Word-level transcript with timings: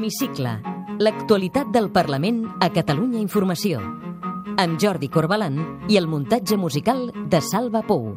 L'Hemicicle. 0.00 0.62
L'actualitat 0.96 1.68
del 1.68 1.90
Parlament 1.92 2.38
a 2.64 2.70
Catalunya 2.72 3.18
Informació. 3.20 3.82
Amb 4.56 4.78
Jordi 4.80 5.10
Corbalan 5.12 5.58
i 5.92 5.98
el 6.00 6.06
muntatge 6.08 6.56
musical 6.56 7.10
de 7.12 7.40
Salva 7.44 7.82
Pou. 7.84 8.14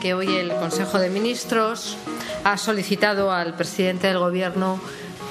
Que 0.00 0.14
hoy 0.14 0.32
el 0.38 0.54
Consejo 0.56 1.02
de 1.02 1.10
Ministros 1.10 1.98
ha 2.44 2.56
solicitado 2.56 3.30
al 3.30 3.52
presidente 3.52 4.06
del 4.06 4.20
Gobierno 4.20 4.78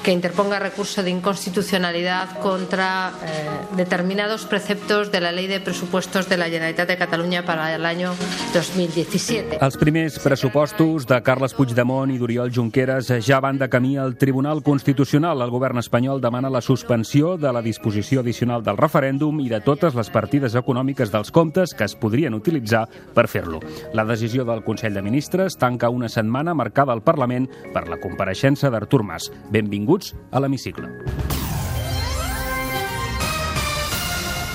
que 0.04 0.12
interponga 0.12 0.60
recurso 0.60 1.04
de 1.04 1.12
inconstitucionalidad 1.12 2.40
contra 2.40 3.12
eh, 3.24 3.76
determinados 3.76 4.46
preceptos 4.46 5.12
de 5.12 5.22
la 5.22 5.32
Ley 5.32 5.48
de 5.48 5.60
Presupuestos 5.60 6.28
de 6.28 6.38
la 6.38 6.46
Generalitat 6.46 6.88
de 6.88 6.98
Catalunya 6.98 7.46
para 7.46 7.74
el 7.76 7.86
año 7.86 8.14
2017. 8.54 9.60
Els 9.62 9.78
primers 9.78 10.18
pressupostos 10.20 11.06
de 11.06 11.22
Carles 11.22 11.54
Puigdemont 11.54 12.10
i 12.10 12.18
d'Oriol 12.18 12.50
Junqueras 12.54 13.12
ja 13.22 13.40
van 13.40 13.60
de 13.62 13.70
camí 13.70 13.96
al 13.98 14.16
Tribunal 14.18 14.64
Constitucional. 14.64 15.42
El 15.42 15.54
govern 15.54 15.78
espanyol 15.78 16.22
demana 16.22 16.50
la 16.50 16.62
suspensió 16.62 17.38
de 17.38 17.54
la 17.54 17.62
disposició 17.62 18.22
addicional 18.22 18.64
del 18.64 18.82
referèndum 18.82 19.40
i 19.40 19.50
de 19.50 19.62
totes 19.62 19.96
les 19.96 20.10
partides 20.10 20.58
econòmiques 20.58 21.14
dels 21.14 21.32
comptes 21.32 21.76
que 21.78 21.86
es 21.86 21.96
podrien 21.96 22.34
utilitzar 22.34 22.88
per 23.14 23.28
fer-lo. 23.30 23.62
La 23.94 24.06
decisió 24.06 24.46
del 24.46 24.64
Consell 24.66 24.98
de 24.98 25.06
Ministres 25.06 25.58
tanca 25.58 25.90
una 25.90 26.10
setmana 26.10 26.56
marcada 26.58 26.94
al 26.94 27.06
Parlament 27.06 27.48
per 27.74 27.88
la 27.88 28.02
compareixença 28.02 28.72
d'Artur 28.74 29.04
Mas. 29.06 29.30
Benvingut 29.52 29.91
Benvinguts 29.92 30.16
a 30.32 30.40
l'Hemicicle. 30.40 30.88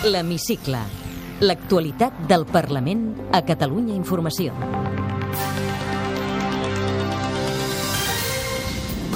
L'Hemicicle. 0.09 0.80
L'actualitat 1.45 2.24
del 2.30 2.46
Parlament 2.48 3.10
a 3.36 3.42
Catalunya 3.45 3.92
Informació. 3.92 4.85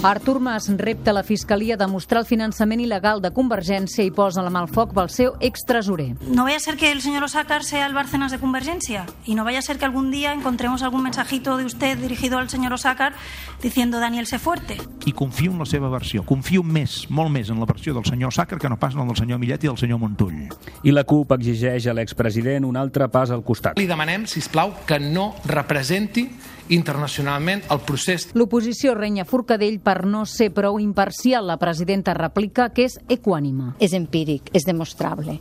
Artur 0.03 0.41
Mas 0.41 0.67
repta 0.79 1.13
la 1.13 1.23
Fiscalia 1.23 1.77
de 1.77 1.87
mostrar 1.87 2.23
el 2.23 2.27
finançament 2.27 2.81
il·legal 2.81 3.21
de 3.21 3.35
Convergència 3.37 4.01
i 4.01 4.09
posa 4.11 4.41
la 4.41 4.49
mà 4.49 4.63
al 4.65 4.71
foc 4.73 4.95
pel 4.97 5.11
seu 5.13 5.35
extresorer. 5.45 6.15
No 6.25 6.47
vaya 6.47 6.57
a 6.57 6.65
ser 6.65 6.79
que 6.81 6.91
el 6.91 7.03
señor 7.03 7.25
Osakar 7.25 7.65
sea 7.65 7.85
el 7.85 7.93
Bárcenas 7.93 8.33
de 8.33 8.39
Convergencia 8.39 9.05
y 9.27 9.35
no 9.35 9.45
vaya 9.45 9.59
a 9.59 9.63
ser 9.63 9.79
que 9.79 9.85
algún 9.85 10.11
día 10.11 10.33
encontremos 10.33 10.83
algún 10.83 11.03
mensajito 11.03 11.59
de 11.59 11.67
usted 11.67 11.99
dirigido 11.99 12.39
al 12.39 12.49
señor 12.49 12.73
Osakar 12.73 13.13
diciendo 13.61 14.01
Daniel 14.01 14.27
sé 14.27 14.39
fuerte. 14.39 14.79
I 15.05 15.13
confio 15.13 15.53
en 15.53 15.59
la 15.59 15.67
seva 15.67 15.91
versió. 15.91 16.25
Confio 16.25 16.63
més, 16.63 17.11
molt 17.11 17.29
més, 17.31 17.51
en 17.51 17.61
la 17.61 17.69
versió 17.69 17.93
del 17.93 18.07
senyor 18.09 18.33
Osakar 18.33 18.59
que 18.59 18.71
no 18.71 18.79
pas 18.79 18.95
en 18.95 19.01
la 19.01 19.05
del 19.05 19.21
senyor 19.21 19.39
Millet 19.39 19.65
i 19.65 19.69
del 19.69 19.77
senyor 19.77 20.01
Montull. 20.01 20.49
I 20.83 20.97
la 20.97 21.05
CUP 21.05 21.37
exigeix 21.37 21.91
a 21.91 21.93
l'expresident 21.93 22.65
un 22.65 22.81
altre 22.81 23.11
pas 23.13 23.29
al 23.29 23.45
costat. 23.45 23.77
Li 23.77 23.85
demanem, 23.85 24.25
si 24.25 24.41
plau, 24.49 24.73
que 24.89 24.97
no 24.99 25.35
representi 25.45 26.25
internacionalment 26.71 27.65
el 27.71 27.83
procés. 27.87 28.29
L'oposició 28.39 28.95
renya 28.97 29.27
Forcadell 29.29 29.81
per 29.85 30.05
no 30.07 30.25
ser 30.27 30.51
prou 30.55 30.81
imparcial. 30.81 31.47
La 31.51 31.59
presidenta 31.61 32.15
replica 32.17 32.71
que 32.75 32.87
és 32.89 32.99
equànima. 33.11 33.75
És 33.83 33.95
empíric, 33.99 34.51
és 34.57 34.67
demostrable. 34.67 35.41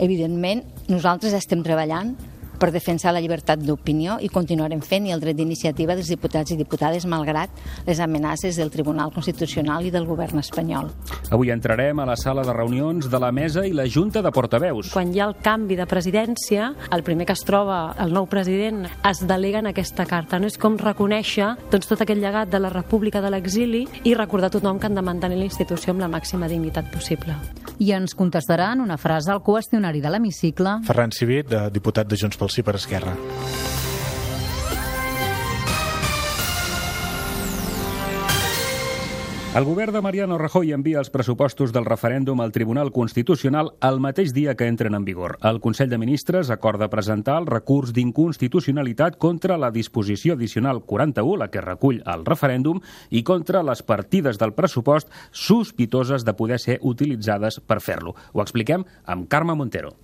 Evidentment, 0.00 0.64
nosaltres 0.88 1.36
estem 1.36 1.62
treballant 1.62 2.16
per 2.60 2.70
defensar 2.74 3.14
la 3.16 3.22
llibertat 3.24 3.62
d'opinió 3.64 4.18
i 4.20 4.28
continuarem 4.28 4.82
fent 4.84 5.08
i 5.08 5.14
el 5.14 5.22
dret 5.22 5.38
d'iniciativa 5.38 5.96
dels 5.96 6.10
diputats 6.12 6.52
i 6.52 6.58
diputades 6.60 7.06
malgrat 7.08 7.50
les 7.86 8.00
amenaces 8.04 8.58
del 8.60 8.70
Tribunal 8.70 9.14
Constitucional 9.14 9.86
i 9.88 9.92
del 9.94 10.06
govern 10.06 10.42
espanyol. 10.42 10.90
Avui 11.32 11.50
entrarem 11.54 12.02
a 12.02 12.06
la 12.06 12.16
sala 12.20 12.44
de 12.44 12.52
reunions 12.52 13.08
de 13.10 13.20
la 13.22 13.32
mesa 13.32 13.64
i 13.66 13.72
la 13.72 13.88
Junta 13.88 14.20
de 14.22 14.32
Portaveus. 14.34 14.92
Quan 14.92 15.14
hi 15.14 15.22
ha 15.22 15.28
el 15.30 15.36
canvi 15.40 15.78
de 15.78 15.86
presidència, 15.88 16.74
el 16.92 17.04
primer 17.06 17.26
que 17.26 17.36
es 17.38 17.44
troba 17.46 17.94
el 18.02 18.12
nou 18.12 18.28
president 18.30 18.84
es 19.08 19.24
delega 19.26 19.62
en 19.64 19.70
aquesta 19.70 20.04
carta. 20.06 20.38
No 20.38 20.50
és 20.50 20.58
com 20.60 20.76
reconèixer 20.80 21.54
doncs, 21.72 21.88
tot 21.88 22.04
aquest 22.04 22.20
llegat 22.20 22.52
de 22.52 22.60
la 22.60 22.72
República 22.74 23.22
de 23.24 23.32
l'exili 23.32 23.86
i 24.04 24.14
recordar 24.14 24.50
a 24.50 24.56
tothom 24.58 24.78
que 24.78 24.90
han 24.90 24.98
de 24.98 25.04
mantenir 25.06 25.40
la 25.40 25.48
institució 25.48 25.94
amb 25.94 26.04
la 26.04 26.10
màxima 26.12 26.48
dignitat 26.50 26.92
possible. 26.92 27.38
I 27.80 27.94
ens 27.96 28.12
contestaran 28.14 28.82
una 28.84 28.98
frase 29.00 29.32
al 29.32 29.40
qüestionari 29.40 30.02
de 30.04 30.12
l'hemicicle. 30.12 30.76
Ferran 30.84 31.14
Civit, 31.16 31.54
diputat 31.72 32.10
de 32.10 32.18
Junts 32.20 32.36
pel 32.36 32.49
Sí 32.50 32.66
per 32.66 32.74
Esquerra. 32.74 33.14
El 39.52 39.64
govern 39.64 39.92
de 39.92 40.00
Mariano 40.00 40.36
Rajoy 40.38 40.70
envia 40.70 41.00
els 41.00 41.08
pressupostos 41.10 41.72
del 41.74 41.84
referèndum 41.84 42.38
al 42.38 42.52
Tribunal 42.54 42.92
Constitucional 42.94 43.72
el 43.82 43.98
mateix 43.98 44.30
dia 44.30 44.54
que 44.54 44.68
entren 44.70 44.94
en 44.94 45.04
vigor. 45.04 45.38
El 45.42 45.58
Consell 45.58 45.90
de 45.90 45.98
Ministres 45.98 46.52
acorda 46.54 46.86
presentar 46.90 47.40
el 47.42 47.48
recurs 47.50 47.90
d'inconstitucionalitat 47.96 49.18
contra 49.18 49.58
la 49.58 49.72
disposició 49.74 50.38
addicional 50.38 50.84
41, 50.86 51.36
la 51.42 51.50
que 51.50 51.66
recull 51.66 51.98
el 52.06 52.24
referèndum, 52.30 52.78
i 53.10 53.24
contra 53.26 53.66
les 53.66 53.82
partides 53.82 54.38
del 54.38 54.54
pressupost 54.54 55.10
sospitoses 55.32 56.22
de 56.24 56.38
poder 56.38 56.62
ser 56.62 56.78
utilitzades 56.82 57.58
per 57.58 57.82
fer-lo. 57.82 58.14
Ho 58.32 58.46
expliquem 58.46 58.86
amb 59.02 59.26
Carme 59.26 59.58
Montero. 59.58 59.96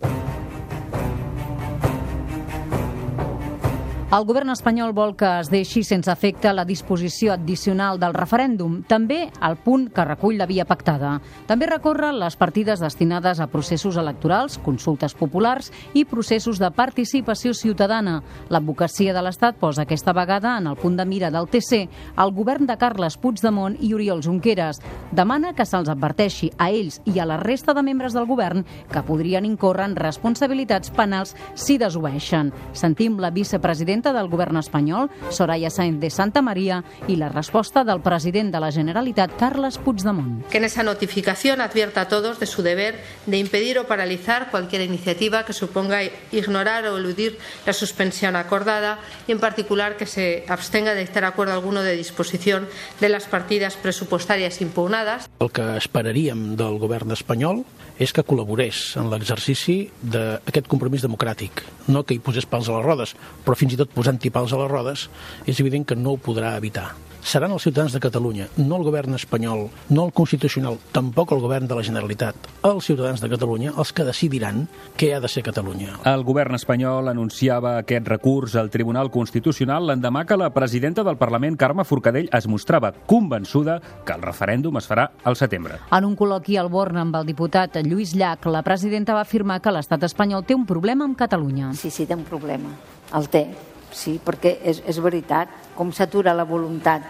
El 4.17 4.25
govern 4.25 4.49
espanyol 4.49 4.95
vol 4.97 5.11
que 5.19 5.29
es 5.43 5.51
deixi 5.53 5.83
sense 5.85 6.09
efecte 6.09 6.49
la 6.55 6.63
disposició 6.65 7.35
addicional 7.35 7.99
del 8.01 8.15
referèndum, 8.17 8.79
també 8.89 9.27
el 9.45 9.57
punt 9.61 9.91
que 9.93 10.07
recull 10.07 10.39
la 10.41 10.47
via 10.49 10.65
pactada. 10.65 11.11
També 11.45 11.67
recorre 11.69 12.15
les 12.17 12.39
partides 12.41 12.81
destinades 12.81 13.43
a 13.45 13.49
processos 13.53 13.99
electorals, 14.01 14.57
consultes 14.65 15.13
populars 15.19 15.69
i 15.93 16.07
processos 16.09 16.57
de 16.63 16.71
participació 16.73 17.53
ciutadana. 17.53 18.23
L'advocacia 18.49 19.13
de 19.13 19.25
l'Estat 19.27 19.59
posa 19.61 19.85
aquesta 19.85 20.15
vegada 20.17 20.55
en 20.57 20.71
el 20.71 20.81
punt 20.81 20.97
de 20.97 21.05
mira 21.05 21.31
del 21.35 21.51
TC 21.53 21.83
el 22.17 22.33
govern 22.33 22.65
de 22.71 22.79
Carles 22.81 23.19
Puigdemont 23.21 23.77
i 23.85 23.93
Oriol 23.93 24.25
Junqueras. 24.25 24.81
Demana 25.13 25.53
que 25.53 25.69
se'ls 25.69 25.93
adverteixi 25.93 26.49
a 26.57 26.71
ells 26.71 27.03
i 27.05 27.19
a 27.21 27.29
la 27.29 27.37
resta 27.43 27.77
de 27.77 27.85
membres 27.85 28.17
del 28.17 28.31
govern 28.33 28.65
que 28.89 29.05
podrien 29.05 29.45
incórrer 29.45 29.91
en 29.91 30.01
responsabilitats 30.01 30.95
penals 30.97 31.37
si 31.53 31.77
desobeeixen. 31.77 32.55
Sentim 32.73 33.21
la 33.21 33.35
vicepresidenta 33.35 34.06
presidenta 34.07 34.13
del 34.13 34.31
govern 34.31 34.57
espanyol, 34.57 35.11
Soraya 35.31 35.71
Sáenz 35.71 36.01
de 36.01 36.11
Santa 36.11 36.43
María, 36.43 36.85
y 37.09 37.17
la 37.17 37.29
respuesta 37.29 37.85
del 37.85 38.01
president 38.01 38.53
de 38.53 38.61
la 38.61 38.71
Generalitat, 38.71 39.37
Carles 39.37 39.79
Puigdemont. 39.79 40.47
Que 40.49 40.59
en 40.59 40.65
esa 40.65 40.83
notificación 40.83 41.61
advierta 41.61 42.03
a 42.03 42.09
todos 42.09 42.39
de 42.39 42.47
su 42.47 42.63
deber 42.63 43.01
de 43.27 43.39
impedir 43.39 43.79
o 43.79 43.87
paralizar 43.87 44.51
cualquier 44.51 44.83
iniciativa 44.83 45.45
que 45.45 45.53
suponga 45.53 46.01
ignorar 46.31 46.87
o 46.87 46.99
eludir 46.99 47.39
la 47.67 47.73
suspensión 47.73 48.37
acordada 48.37 48.99
y, 49.27 49.33
en 49.33 49.41
particular, 49.41 49.97
que 49.97 50.07
se 50.07 50.45
abstenga 50.49 50.95
de 50.95 51.01
dictar 51.01 51.25
acuerdo 51.25 51.55
alguno 51.55 51.83
de 51.83 51.97
disposición 51.97 52.69
de 53.01 53.09
las 53.09 53.25
partidas 53.25 53.77
pressupostàries 53.77 54.61
impugnades. 54.61 55.27
El 55.41 55.51
que 55.51 55.77
esperaríem 55.77 56.57
del 56.57 56.79
govern 56.79 57.11
espanyol 57.11 57.65
és 57.99 58.13
que 58.13 58.25
col·laborés 58.27 58.93
en 59.01 59.09
l'exercici 59.13 59.79
d'aquest 60.03 60.69
compromís 60.69 61.05
democràtic, 61.07 61.65
no 61.89 62.05
que 62.05 62.17
hi 62.17 62.23
posés 62.23 62.49
pals 62.49 62.69
a 62.69 62.77
les 62.77 62.85
rodes, 62.85 63.17
però 63.45 63.57
fins 63.57 63.75
i 63.75 63.81
tot 63.81 63.93
posant-hi 63.95 64.33
pals 64.35 64.53
a 64.53 64.61
les 64.61 64.73
rodes, 64.73 65.09
és 65.49 65.61
evident 65.65 65.87
que 65.89 65.97
no 65.97 66.15
ho 66.15 66.21
podrà 66.21 66.57
evitar 66.61 66.91
seran 67.27 67.51
els 67.51 67.65
ciutadans 67.67 67.93
de 67.93 68.01
Catalunya, 68.01 68.47
no 68.63 68.77
el 68.79 68.85
govern 68.87 69.17
espanyol, 69.19 69.67
no 69.91 70.05
el 70.07 70.13
constitucional, 70.15 70.79
tampoc 70.95 71.33
el 71.35 71.43
govern 71.43 71.67
de 71.67 71.75
la 71.75 71.83
Generalitat, 71.83 72.47
els 72.63 72.87
ciutadans 72.87 73.21
de 73.21 73.31
Catalunya 73.33 73.73
els 73.75 73.93
que 73.93 74.07
decidiran 74.07 74.69
què 74.97 75.11
ha 75.17 75.21
de 75.21 75.31
ser 75.31 75.43
Catalunya. 75.47 75.99
El 76.07 76.23
govern 76.25 76.55
espanyol 76.55 77.11
anunciava 77.11 77.77
aquest 77.81 78.07
recurs 78.13 78.55
al 78.55 78.71
Tribunal 78.71 79.11
Constitucional 79.11 79.91
l'endemà 79.91 80.23
que 80.25 80.39
la 80.39 80.53
presidenta 80.55 81.03
del 81.03 81.19
Parlament, 81.19 81.59
Carme 81.59 81.85
Forcadell, 81.85 82.31
es 82.31 82.47
mostrava 82.47 82.95
convençuda 83.11 83.81
que 84.07 84.15
el 84.15 84.23
referèndum 84.23 84.79
es 84.79 84.87
farà 84.87 85.11
al 85.25 85.37
setembre. 85.37 85.81
En 85.91 86.07
un 86.07 86.15
col·loqui 86.17 86.61
al 86.61 86.71
Born 86.71 87.03
amb 87.03 87.19
el 87.19 87.27
diputat 87.27 87.81
Lluís 87.83 88.15
Llach, 88.15 88.47
la 88.47 88.63
presidenta 88.63 89.19
va 89.19 89.27
afirmar 89.27 89.59
que 89.61 89.75
l'estat 89.75 90.07
espanyol 90.07 90.47
té 90.47 90.55
un 90.55 90.67
problema 90.67 91.05
amb 91.05 91.19
Catalunya. 91.19 91.75
Sí, 91.75 91.91
sí, 91.91 92.07
té 92.07 92.15
un 92.15 92.29
problema. 92.29 92.71
El 93.17 93.27
té 93.31 93.49
sí, 93.93 94.17
perquè 94.23 94.57
és, 94.63 94.83
és 94.87 94.99
veritat, 95.03 95.53
com 95.77 95.93
s'atura 95.93 96.35
la 96.35 96.47
voluntat 96.49 97.05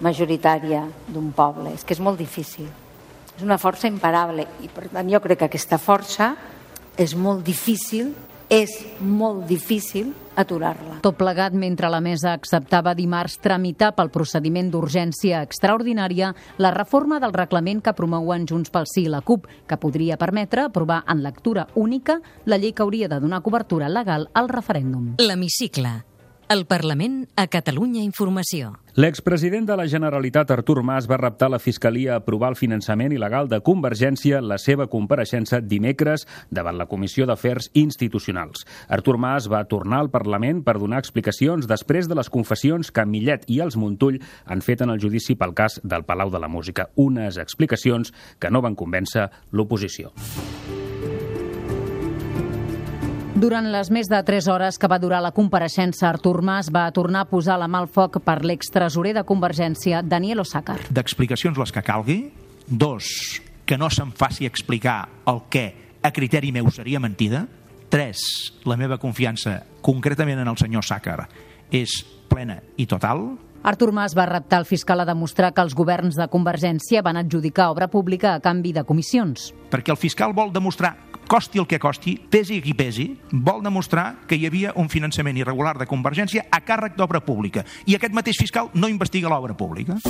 majoritària 0.00 0.86
d'un 1.08 1.30
poble, 1.36 1.74
és 1.76 1.84
que 1.84 1.94
és 1.94 2.00
molt 2.00 2.18
difícil. 2.18 2.68
És 3.36 3.44
una 3.44 3.60
força 3.60 3.88
imparable 3.88 4.46
i 4.64 4.68
per 4.72 4.88
tant 4.92 5.08
jo 5.08 5.20
crec 5.20 5.42
que 5.42 5.50
aquesta 5.50 5.78
força 5.80 6.34
és 7.00 7.14
molt 7.16 7.44
difícil 7.44 8.12
és 8.50 8.72
molt 8.98 9.46
difícil 9.46 10.10
aturar-la. 10.34 10.98
Tot 11.04 11.14
plegat 11.16 11.54
mentre 11.54 11.88
la 11.92 12.00
mesa 12.02 12.32
acceptava 12.34 12.96
dimarts 12.98 13.38
tramitar 13.38 13.92
pel 13.94 14.10
procediment 14.10 14.72
d'urgència 14.72 15.44
extraordinària 15.46 16.32
la 16.58 16.74
reforma 16.74 17.20
del 17.22 17.34
reglament 17.36 17.80
que 17.86 17.94
promouen 17.94 18.48
Junts 18.50 18.74
pel 18.74 18.90
Sí 18.90 19.06
i 19.06 19.12
la 19.12 19.22
CUP, 19.22 19.46
que 19.70 19.78
podria 19.78 20.18
permetre 20.18 20.66
aprovar 20.66 21.04
en 21.06 21.22
lectura 21.22 21.68
única 21.74 22.20
la 22.44 22.58
llei 22.58 22.74
que 22.74 22.82
hauria 22.82 23.08
de 23.08 23.22
donar 23.22 23.44
cobertura 23.46 23.88
legal 23.88 24.28
al 24.34 24.50
referèndum. 24.50 25.14
L'hemicicle 25.22 26.00
El 26.50 26.64
Parlament 26.66 27.28
a 27.38 27.44
Catalunya 27.46 28.00
Informació. 28.02 28.72
L'expresident 28.98 29.68
de 29.68 29.76
la 29.78 29.84
Generalitat, 29.86 30.48
Artur 30.50 30.82
Mas, 30.82 31.06
va 31.06 31.20
reptar 31.20 31.46
la 31.46 31.60
Fiscalia 31.62 32.16
a 32.16 32.18
aprovar 32.18 32.48
el 32.50 32.56
finançament 32.58 33.14
il·legal 33.14 33.46
de 33.46 33.60
Convergència 33.62 34.40
la 34.42 34.58
seva 34.58 34.88
compareixença 34.90 35.60
dimecres 35.62 36.26
davant 36.50 36.74
la 36.74 36.88
Comissió 36.90 37.28
d'Afers 37.30 37.70
Institucionals. 37.78 38.66
Artur 38.90 39.14
Mas 39.22 39.46
va 39.46 39.62
tornar 39.70 40.02
al 40.02 40.10
Parlament 40.10 40.64
per 40.66 40.80
donar 40.82 40.98
explicacions 40.98 41.70
després 41.70 42.10
de 42.10 42.18
les 42.18 42.32
confessions 42.34 42.90
que 42.90 43.06
Millet 43.06 43.46
i 43.46 43.62
els 43.62 43.78
Montull 43.78 44.18
han 44.50 44.66
fet 44.66 44.82
en 44.82 44.90
el 44.90 44.98
judici 44.98 45.38
pel 45.38 45.54
cas 45.54 45.78
del 45.84 46.02
Palau 46.02 46.34
de 46.34 46.42
la 46.42 46.50
Música. 46.50 46.90
Unes 46.98 47.38
explicacions 47.38 48.10
que 48.42 48.50
no 48.50 48.66
van 48.66 48.74
convèncer 48.74 49.30
l'oposició. 49.54 50.10
Durant 53.40 53.64
les 53.72 53.88
més 53.88 54.04
de 54.04 54.18
3 54.20 54.46
hores 54.52 54.76
que 54.76 54.88
va 54.90 54.98
durar 55.00 55.22
la 55.24 55.30
compareixença, 55.32 56.10
Artur 56.10 56.42
Mas 56.44 56.68
va 56.68 56.82
tornar 56.92 57.22
a 57.24 57.28
posar 57.30 57.54
la 57.56 57.70
mà 57.72 57.78
al 57.80 57.86
foc 57.88 58.18
per 58.20 58.42
l'extresorer 58.44 59.14
de 59.16 59.22
Convergència, 59.24 60.02
Daniel 60.04 60.42
Osàcar. 60.42 60.76
D'explicacions 60.92 61.56
les 61.56 61.72
que 61.72 61.80
calgui. 61.80 62.18
Dos, 62.68 63.40
que 63.64 63.78
no 63.80 63.88
se'm 63.88 64.12
faci 64.12 64.44
explicar 64.44 65.06
el 65.32 65.40
què 65.48 65.64
a 66.04 66.10
criteri 66.12 66.52
meu 66.52 66.68
seria 66.68 67.00
mentida. 67.00 67.46
Tres, 67.88 68.20
la 68.68 68.76
meva 68.76 69.00
confiança, 69.00 69.62
concretament 69.80 70.44
en 70.44 70.52
el 70.52 70.60
senyor 70.60 70.84
Sàcar, 70.84 71.24
és 71.72 72.02
plena 72.28 72.60
i 72.76 72.84
total. 72.84 73.24
Artur 73.62 73.92
Mas 73.92 74.14
va 74.16 74.24
reptar 74.24 74.58
el 74.62 74.64
fiscal 74.64 75.02
a 75.02 75.04
demostrar 75.04 75.52
que 75.52 75.60
els 75.60 75.74
governs 75.76 76.16
de 76.16 76.26
Convergència 76.32 77.02
van 77.04 77.20
adjudicar 77.20 77.68
obra 77.74 77.90
pública 77.92 78.32
a 78.32 78.40
canvi 78.40 78.72
de 78.72 78.84
comissions. 78.88 79.50
Perquè 79.70 79.92
el 79.92 80.00
fiscal 80.00 80.32
vol 80.32 80.52
demostrar 80.52 80.94
costi 81.30 81.60
el 81.60 81.68
que 81.68 81.78
costi, 81.78 82.16
pesi 82.16 82.62
qui 82.64 82.72
pesi, 82.74 83.10
vol 83.30 83.60
demostrar 83.62 84.24
que 84.26 84.40
hi 84.40 84.48
havia 84.48 84.72
un 84.80 84.88
finançament 84.88 85.36
irregular 85.38 85.76
de 85.78 85.86
Convergència 85.86 86.48
a 86.50 86.64
càrrec 86.64 86.96
d'obra 86.96 87.20
pública. 87.20 87.66
I 87.86 88.00
aquest 88.00 88.16
mateix 88.16 88.40
fiscal 88.40 88.72
no 88.74 88.88
investiga 88.88 89.28
l'obra 89.28 89.54
pública. 89.54 90.00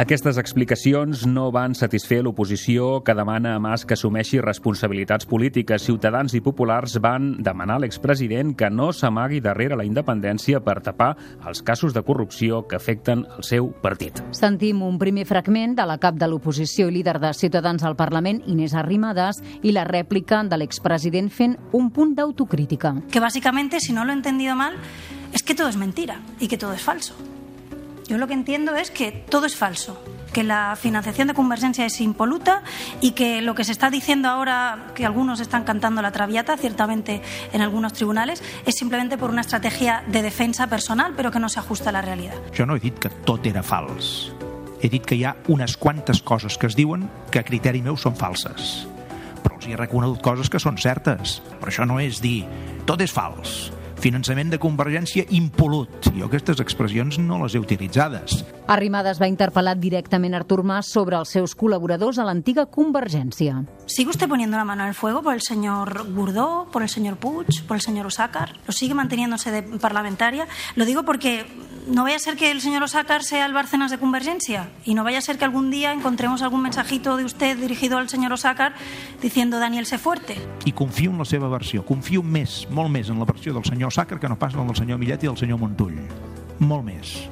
Aquestes 0.00 0.38
explicacions 0.40 1.26
no 1.28 1.50
van 1.52 1.74
satisfer 1.76 2.22
l'oposició 2.24 3.02
que 3.04 3.12
demana 3.12 3.50
a 3.52 3.60
Mas 3.60 3.82
que 3.84 3.98
assumeixi 3.98 4.38
responsabilitats 4.40 5.26
polítiques. 5.28 5.82
Ciutadans 5.84 6.32
i 6.32 6.40
populars 6.40 6.94
van 7.04 7.34
demanar 7.44 7.76
a 7.76 7.82
l'expresident 7.84 8.54
que 8.56 8.70
no 8.72 8.94
s'amagui 8.96 9.42
darrere 9.44 9.76
la 9.76 9.84
independència 9.84 10.62
per 10.64 10.78
tapar 10.86 11.10
els 11.44 11.60
casos 11.60 11.92
de 11.92 12.00
corrupció 12.00 12.62
que 12.66 12.78
afecten 12.78 13.26
el 13.36 13.44
seu 13.44 13.68
partit. 13.82 14.22
Sentim 14.32 14.80
un 14.86 14.96
primer 14.96 15.26
fragment 15.28 15.76
de 15.76 15.84
la 15.84 15.98
cap 16.00 16.16
de 16.16 16.30
l'oposició 16.32 16.88
i 16.88 16.94
líder 16.94 17.18
de 17.20 17.34
Ciutadans 17.36 17.84
al 17.84 17.98
Parlament, 17.98 18.40
Inés 18.48 18.72
Arrimadas, 18.72 19.42
i 19.60 19.74
la 19.76 19.84
rèplica 19.84 20.40
de 20.48 20.62
l'expresident 20.62 21.28
fent 21.28 21.58
un 21.76 21.90
punt 21.92 22.16
d'autocrítica. 22.16 22.94
Que 23.12 23.20
básicamente, 23.20 23.84
si 23.84 23.92
no 23.92 24.06
lo 24.06 24.14
he 24.14 24.16
entendido 24.16 24.56
mal, 24.56 24.80
es 25.34 25.42
que 25.42 25.54
todo 25.54 25.68
es 25.68 25.76
mentira 25.76 26.22
y 26.40 26.48
que 26.48 26.56
todo 26.56 26.72
es 26.72 26.80
falso. 26.80 27.12
Yo 28.10 28.18
lo 28.18 28.26
que 28.26 28.34
entiendo 28.34 28.74
es 28.74 28.90
que 28.90 29.12
todo 29.12 29.46
es 29.46 29.54
falso, 29.54 29.96
que 30.32 30.42
la 30.42 30.74
financiación 30.74 31.28
de 31.28 31.34
Convergencia 31.34 31.86
es 31.86 32.00
impoluta 32.00 32.64
y 33.00 33.12
que 33.12 33.40
lo 33.40 33.54
que 33.54 33.62
se 33.62 33.70
está 33.70 33.88
diciendo 33.88 34.28
ahora, 34.28 34.88
que 34.96 35.06
algunos 35.06 35.38
están 35.38 35.62
cantando 35.62 36.02
la 36.02 36.10
traviata, 36.10 36.56
ciertamente 36.56 37.22
en 37.52 37.62
algunos 37.62 37.92
tribunales, 37.92 38.42
es 38.66 38.74
simplemente 38.74 39.16
por 39.16 39.30
una 39.30 39.42
estrategia 39.42 40.02
de 40.08 40.22
defensa 40.22 40.66
personal, 40.66 41.14
pero 41.16 41.30
que 41.30 41.38
no 41.38 41.48
se 41.48 41.60
ajusta 41.60 41.90
a 41.90 41.92
la 41.92 42.02
realidad. 42.02 42.34
Jo 42.52 42.66
no 42.66 42.74
he 42.74 42.80
dit 42.80 42.98
que 42.98 43.14
tot 43.22 43.46
era 43.46 43.62
fals. 43.62 44.32
He 44.82 44.90
dit 44.90 45.06
que 45.06 45.14
hi 45.14 45.22
ha 45.22 45.36
unes 45.46 45.76
quantes 45.76 46.20
coses 46.20 46.58
que 46.58 46.66
es 46.66 46.74
diuen 46.74 47.06
que 47.30 47.38
a 47.38 47.46
criteri 47.46 47.78
meu 47.78 47.94
són 47.94 48.18
falses. 48.18 48.88
Però 49.44 49.54
els 49.54 49.70
he 49.70 49.78
reconegut 49.78 50.18
coses 50.18 50.50
que 50.50 50.58
són 50.58 50.82
certes. 50.82 51.38
Però 51.60 51.70
això 51.70 51.86
no 51.86 52.02
és 52.02 52.18
dir 52.18 52.40
tot 52.90 53.06
és 53.06 53.14
fals 53.14 53.70
finançament 54.00 54.50
de 54.52 54.58
Convergència 54.60 55.26
impolut. 55.36 56.10
Jo 56.16 56.26
aquestes 56.26 56.60
expressions 56.64 57.18
no 57.20 57.42
les 57.44 57.54
he 57.54 57.62
utilitzades. 57.62 58.40
Arrimadas 58.70 59.20
va 59.20 59.28
interpel·lar 59.30 59.76
directament 59.78 60.34
Artur 60.38 60.62
Mas 60.64 60.90
sobre 60.92 61.18
els 61.20 61.32
seus 61.36 61.54
col·laboradors 61.54 62.18
a 62.18 62.26
l'antiga 62.28 62.66
Convergència. 62.66 63.60
¿Sigue 63.90 64.10
usted 64.10 64.28
poniendo 64.28 64.56
la 64.56 64.64
mano 64.64 64.84
en 64.84 64.90
el 64.90 64.94
fuego 64.94 65.20
por 65.20 65.34
el 65.34 65.42
señor 65.42 66.12
Gurdó, 66.12 66.68
por 66.70 66.82
el 66.82 66.88
señor 66.88 67.16
Puig, 67.16 67.66
por 67.66 67.76
el 67.76 67.80
señor 67.80 68.06
Osácar? 68.06 68.54
¿Lo 68.64 68.72
sigue 68.72 68.94
manteniéndose 68.94 69.50
de 69.50 69.64
parlamentaria? 69.64 70.46
Lo 70.76 70.84
digo 70.84 71.02
porque 71.02 71.44
no 71.88 72.04
vaya 72.04 72.14
a 72.14 72.20
ser 72.20 72.36
que 72.36 72.52
el 72.52 72.60
señor 72.60 72.84
Osácar 72.84 73.24
sea 73.24 73.46
el 73.46 73.52
Bárcenas 73.52 73.90
de 73.90 73.98
Convergencia 73.98 74.70
y 74.84 74.94
no 74.94 75.02
vaya 75.02 75.18
a 75.18 75.20
ser 75.20 75.38
que 75.38 75.44
algún 75.44 75.72
día 75.72 75.92
encontremos 75.92 76.40
algún 76.40 76.62
mensajito 76.62 77.16
de 77.16 77.24
usted 77.24 77.58
dirigido 77.58 77.98
al 77.98 78.08
señor 78.08 78.32
Osácar 78.32 78.74
diciendo 79.20 79.58
Daniel 79.58 79.86
sé 79.86 79.98
fuerte. 79.98 80.36
I 80.64 80.70
confio 80.70 81.10
en 81.10 81.18
la 81.18 81.24
seva 81.24 81.48
versió. 81.48 81.84
Confio 81.84 82.22
més, 82.22 82.68
molt 82.70 82.94
més, 82.94 83.10
en 83.10 83.18
la 83.18 83.26
versió 83.26 83.52
del 83.58 83.66
senyor 83.66 83.90
Sàcar 83.90 84.20
que 84.20 84.30
no 84.30 84.38
pas 84.38 84.54
en 84.54 84.70
del 84.70 84.78
senyor 84.78 85.02
Millet 85.02 85.26
i 85.26 85.32
del 85.32 85.36
senyor 85.36 85.58
Montull. 85.58 85.98
Molt 86.60 86.86
més. 86.86 87.26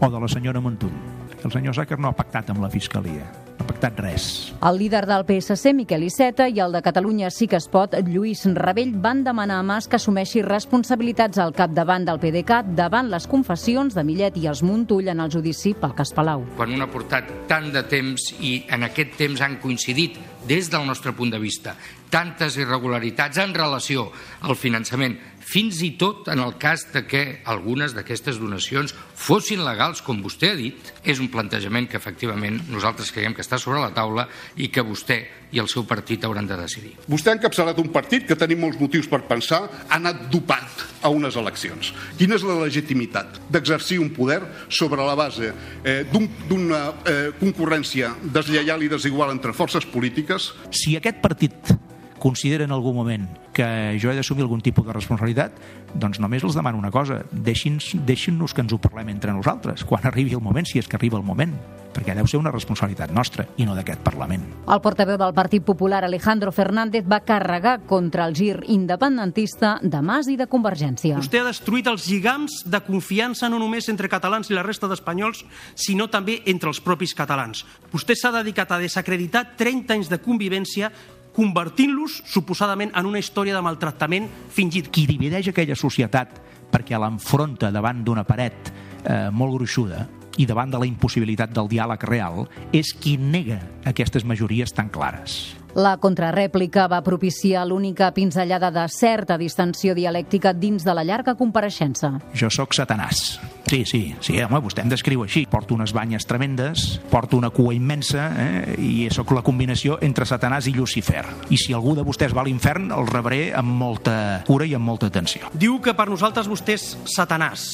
O 0.00 0.08
de 0.08 0.16
la 0.16 0.32
senyora 0.32 0.64
Montull. 0.64 0.96
El 1.44 1.52
senyor 1.52 1.76
Sàcar 1.76 2.00
no 2.00 2.08
ha 2.08 2.16
pactat 2.16 2.48
amb 2.48 2.64
la 2.64 2.72
Fiscalia. 2.72 3.49
Ha 3.60 3.66
pactat 3.68 3.98
res. 4.00 4.26
El 4.64 4.78
líder 4.80 5.04
del 5.04 5.26
PSC, 5.28 5.74
Miquel 5.76 6.06
Iceta, 6.06 6.46
i 6.48 6.62
el 6.64 6.72
de 6.72 6.80
Catalunya 6.80 7.28
Sí 7.30 7.46
que 7.46 7.58
es 7.60 7.68
pot, 7.68 7.92
Lluís 8.08 8.46
Rebell, 8.56 8.94
van 8.96 9.22
demanar 9.24 9.58
a 9.60 9.66
Mas 9.66 9.88
que 9.88 9.98
assumeixi 10.00 10.40
responsabilitats 10.46 11.38
al 11.38 11.52
capdavant 11.52 12.08
del 12.08 12.20
PDeCAT 12.22 12.72
davant 12.78 13.12
les 13.12 13.28
confessions 13.28 13.94
de 13.94 14.04
Millet 14.06 14.40
i 14.40 14.48
els 14.48 14.64
Montull 14.64 15.12
en 15.12 15.20
el 15.20 15.30
judici 15.32 15.74
pel 15.76 15.94
cas 15.98 16.14
Palau. 16.16 16.46
Quan 16.56 16.72
un 16.72 16.80
ha 16.80 16.90
portat 16.90 17.28
tant 17.50 17.68
de 17.74 17.84
temps 17.84 18.30
i 18.40 18.62
en 18.72 18.88
aquest 18.88 19.18
temps 19.20 19.44
han 19.44 19.60
coincidit 19.60 20.16
des 20.48 20.72
del 20.72 20.86
nostre 20.88 21.12
punt 21.12 21.30
de 21.30 21.38
vista 21.38 21.76
tantes 22.10 22.56
irregularitats 22.58 23.38
en 23.38 23.54
relació 23.54 24.08
al 24.42 24.56
finançament, 24.58 25.14
fins 25.50 25.80
i 25.82 25.90
tot 25.98 26.28
en 26.30 26.38
el 26.38 26.54
cas 26.62 26.84
de 26.94 27.02
que 27.10 27.22
algunes 27.50 27.94
d'aquestes 27.96 28.38
donacions 28.38 28.94
fossin 29.18 29.64
legals, 29.66 30.02
com 30.06 30.20
vostè 30.22 30.52
ha 30.52 30.58
dit, 30.58 30.92
és 31.02 31.18
un 31.18 31.30
plantejament 31.32 31.88
que 31.90 31.98
efectivament 31.98 32.60
nosaltres 32.70 33.10
creiem 33.10 33.34
que 33.34 33.42
està 33.42 33.58
sobre 33.58 33.82
la 33.82 33.90
taula 33.96 34.28
i 34.56 34.70
que 34.70 34.84
vostè 34.86 35.18
i 35.50 35.58
el 35.58 35.66
seu 35.66 35.82
partit 35.90 36.22
hauran 36.24 36.46
de 36.46 36.58
decidir. 36.60 36.94
Vostè 37.10 37.32
ha 37.32 37.38
encapçalat 37.40 37.78
un 37.82 37.90
partit 37.90 38.28
que 38.28 38.38
tenim 38.38 38.62
molts 38.62 38.78
motius 38.78 39.10
per 39.10 39.24
pensar 39.26 39.64
ha 39.66 39.98
anat 39.98 40.28
dopat 40.30 40.86
a 41.02 41.10
unes 41.10 41.34
eleccions. 41.40 41.90
Quina 42.20 42.38
és 42.38 42.46
la 42.46 42.60
legitimitat 42.62 43.40
d'exercir 43.50 43.98
un 43.98 44.14
poder 44.14 44.40
sobre 44.68 45.02
la 45.02 45.18
base 45.18 45.50
eh, 45.82 46.04
d'una 46.12 46.54
un, 46.54 46.66
eh, 47.10 47.20
concurrència 47.42 48.14
deslleial 48.22 48.86
i 48.86 48.92
desigual 48.92 49.34
entre 49.34 49.56
forces 49.56 49.86
polítiques? 49.90 50.52
Si 50.70 50.94
aquest 50.94 51.18
partit 51.24 51.74
considera 52.20 52.64
en 52.64 52.70
algun 52.70 52.94
moment 52.94 53.26
que 53.56 53.98
jo 53.98 54.12
he 54.12 54.14
d'assumir 54.14 54.44
algun 54.46 54.62
tipus 54.62 54.86
de 54.86 54.94
responsabilitat, 54.94 55.56
doncs 55.98 56.20
només 56.22 56.44
els 56.46 56.54
demano 56.54 56.78
una 56.78 56.92
cosa, 56.94 57.24
deixin-nos 57.32 57.96
deixin 58.06 58.38
que 58.38 58.62
ens 58.62 58.72
ho 58.72 58.78
parlem 58.78 59.10
entre 59.10 59.34
nosaltres, 59.34 59.82
quan 59.84 60.06
arribi 60.06 60.36
el 60.38 60.44
moment, 60.44 60.68
si 60.68 60.78
és 60.78 60.86
que 60.86 61.00
arriba 61.00 61.18
el 61.18 61.26
moment, 61.26 61.56
perquè 61.90 62.14
deu 62.14 62.26
ser 62.30 62.38
una 62.38 62.52
responsabilitat 62.54 63.10
nostra 63.10 63.44
i 63.58 63.66
no 63.66 63.74
d'aquest 63.74 64.02
Parlament. 64.06 64.44
El 64.70 64.80
portaveu 64.84 65.18
del 65.18 65.34
Partit 65.34 65.64
Popular, 65.66 66.04
Alejandro 66.06 66.52
Fernández, 66.54 67.04
va 67.10 67.20
carregar 67.26 67.80
contra 67.90 68.26
el 68.28 68.36
gir 68.36 68.60
independentista 68.70 69.78
de 69.82 70.00
Mas 70.02 70.30
i 70.30 70.36
de 70.38 70.46
Convergència. 70.46 71.18
Vostè 71.18 71.42
ha 71.42 71.48
destruït 71.48 71.90
els 71.90 72.06
lligams 72.06 72.60
de 72.64 72.82
confiança 72.86 73.50
no 73.50 73.58
només 73.58 73.90
entre 73.90 74.10
catalans 74.12 74.50
i 74.50 74.56
la 74.56 74.64
resta 74.66 74.88
d'espanyols, 74.90 75.44
sinó 75.74 76.06
també 76.10 76.40
entre 76.46 76.70
els 76.70 76.80
propis 76.84 77.14
catalans. 77.16 77.64
Vostè 77.92 78.14
s'ha 78.14 78.34
dedicat 78.38 78.70
a 78.70 78.78
desacreditar 78.78 79.56
30 79.58 79.98
anys 79.98 80.12
de 80.12 80.20
convivència 80.22 80.92
convertint-los 81.36 82.20
suposadament 82.26 82.92
en 82.96 83.06
una 83.06 83.20
història 83.22 83.56
de 83.56 83.64
maltractament 83.64 84.28
fingit. 84.50 84.90
Qui 84.90 85.06
divideix 85.08 85.50
aquella 85.50 85.78
societat 85.78 86.40
perquè 86.70 86.98
l'enfronta 86.98 87.70
davant 87.74 88.02
d'una 88.04 88.24
paret 88.24 88.70
eh, 89.04 89.28
molt 89.32 89.58
gruixuda 89.58 90.06
i 90.38 90.46
davant 90.46 90.70
de 90.70 90.78
la 90.80 90.88
impossibilitat 90.88 91.52
del 91.54 91.68
diàleg 91.70 92.04
real 92.08 92.44
és 92.72 92.92
qui 92.96 93.16
nega 93.18 93.58
aquestes 93.90 94.24
majories 94.24 94.72
tan 94.72 94.88
clares. 94.92 95.56
La 95.78 95.96
contrarèplica 96.02 96.88
va 96.90 97.02
propiciar 97.06 97.62
l'única 97.68 98.10
pinzellada 98.14 98.72
de 98.74 98.88
certa 98.90 99.36
distensió 99.38 99.94
dialèctica 99.94 100.52
dins 100.52 100.82
de 100.86 100.94
la 100.94 101.04
llarga 101.06 101.36
compareixença. 101.38 102.16
Jo 102.34 102.50
sóc 102.50 102.74
Satanàs. 102.74 103.38
Sí, 103.70 103.84
sí, 103.86 104.16
sí, 104.18 104.34
home, 104.42 104.58
vostè 104.58 104.82
em 104.82 104.90
descriu 104.90 105.20
així. 105.22 105.44
Porto 105.46 105.76
unes 105.76 105.92
banyes 105.94 106.24
tremendes, 106.26 106.96
porto 107.06 107.38
una 107.38 107.52
cua 107.54 107.70
immensa 107.70 108.24
eh, 108.34 108.72
i 108.82 109.04
sóc 109.14 109.30
la 109.30 109.44
combinació 109.46 110.00
entre 110.02 110.26
Satanàs 110.26 110.66
i 110.66 110.72
Lucifer. 110.74 111.22
I 111.54 111.58
si 111.60 111.70
algú 111.70 111.92
de 111.94 112.02
vostès 112.02 112.34
va 112.34 112.42
a 112.42 112.48
l'infern, 112.48 112.88
el 112.90 113.06
rebré 113.06 113.52
amb 113.54 113.70
molta 113.78 114.16
cura 114.48 114.66
i 114.66 114.74
amb 114.74 114.90
molta 114.90 115.06
atenció. 115.06 115.52
Diu 115.54 115.78
que 115.78 115.94
per 115.94 116.08
nosaltres 116.10 116.50
vostè 116.50 116.74
és 116.74 116.88
Satanàs. 117.14 117.68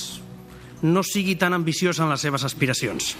No 0.84 1.00
sigui 1.00 1.38
tan 1.40 1.56
ambiciós 1.56 1.96
en 2.04 2.12
les 2.12 2.20
seves 2.20 2.44
aspiracions. 2.44 3.14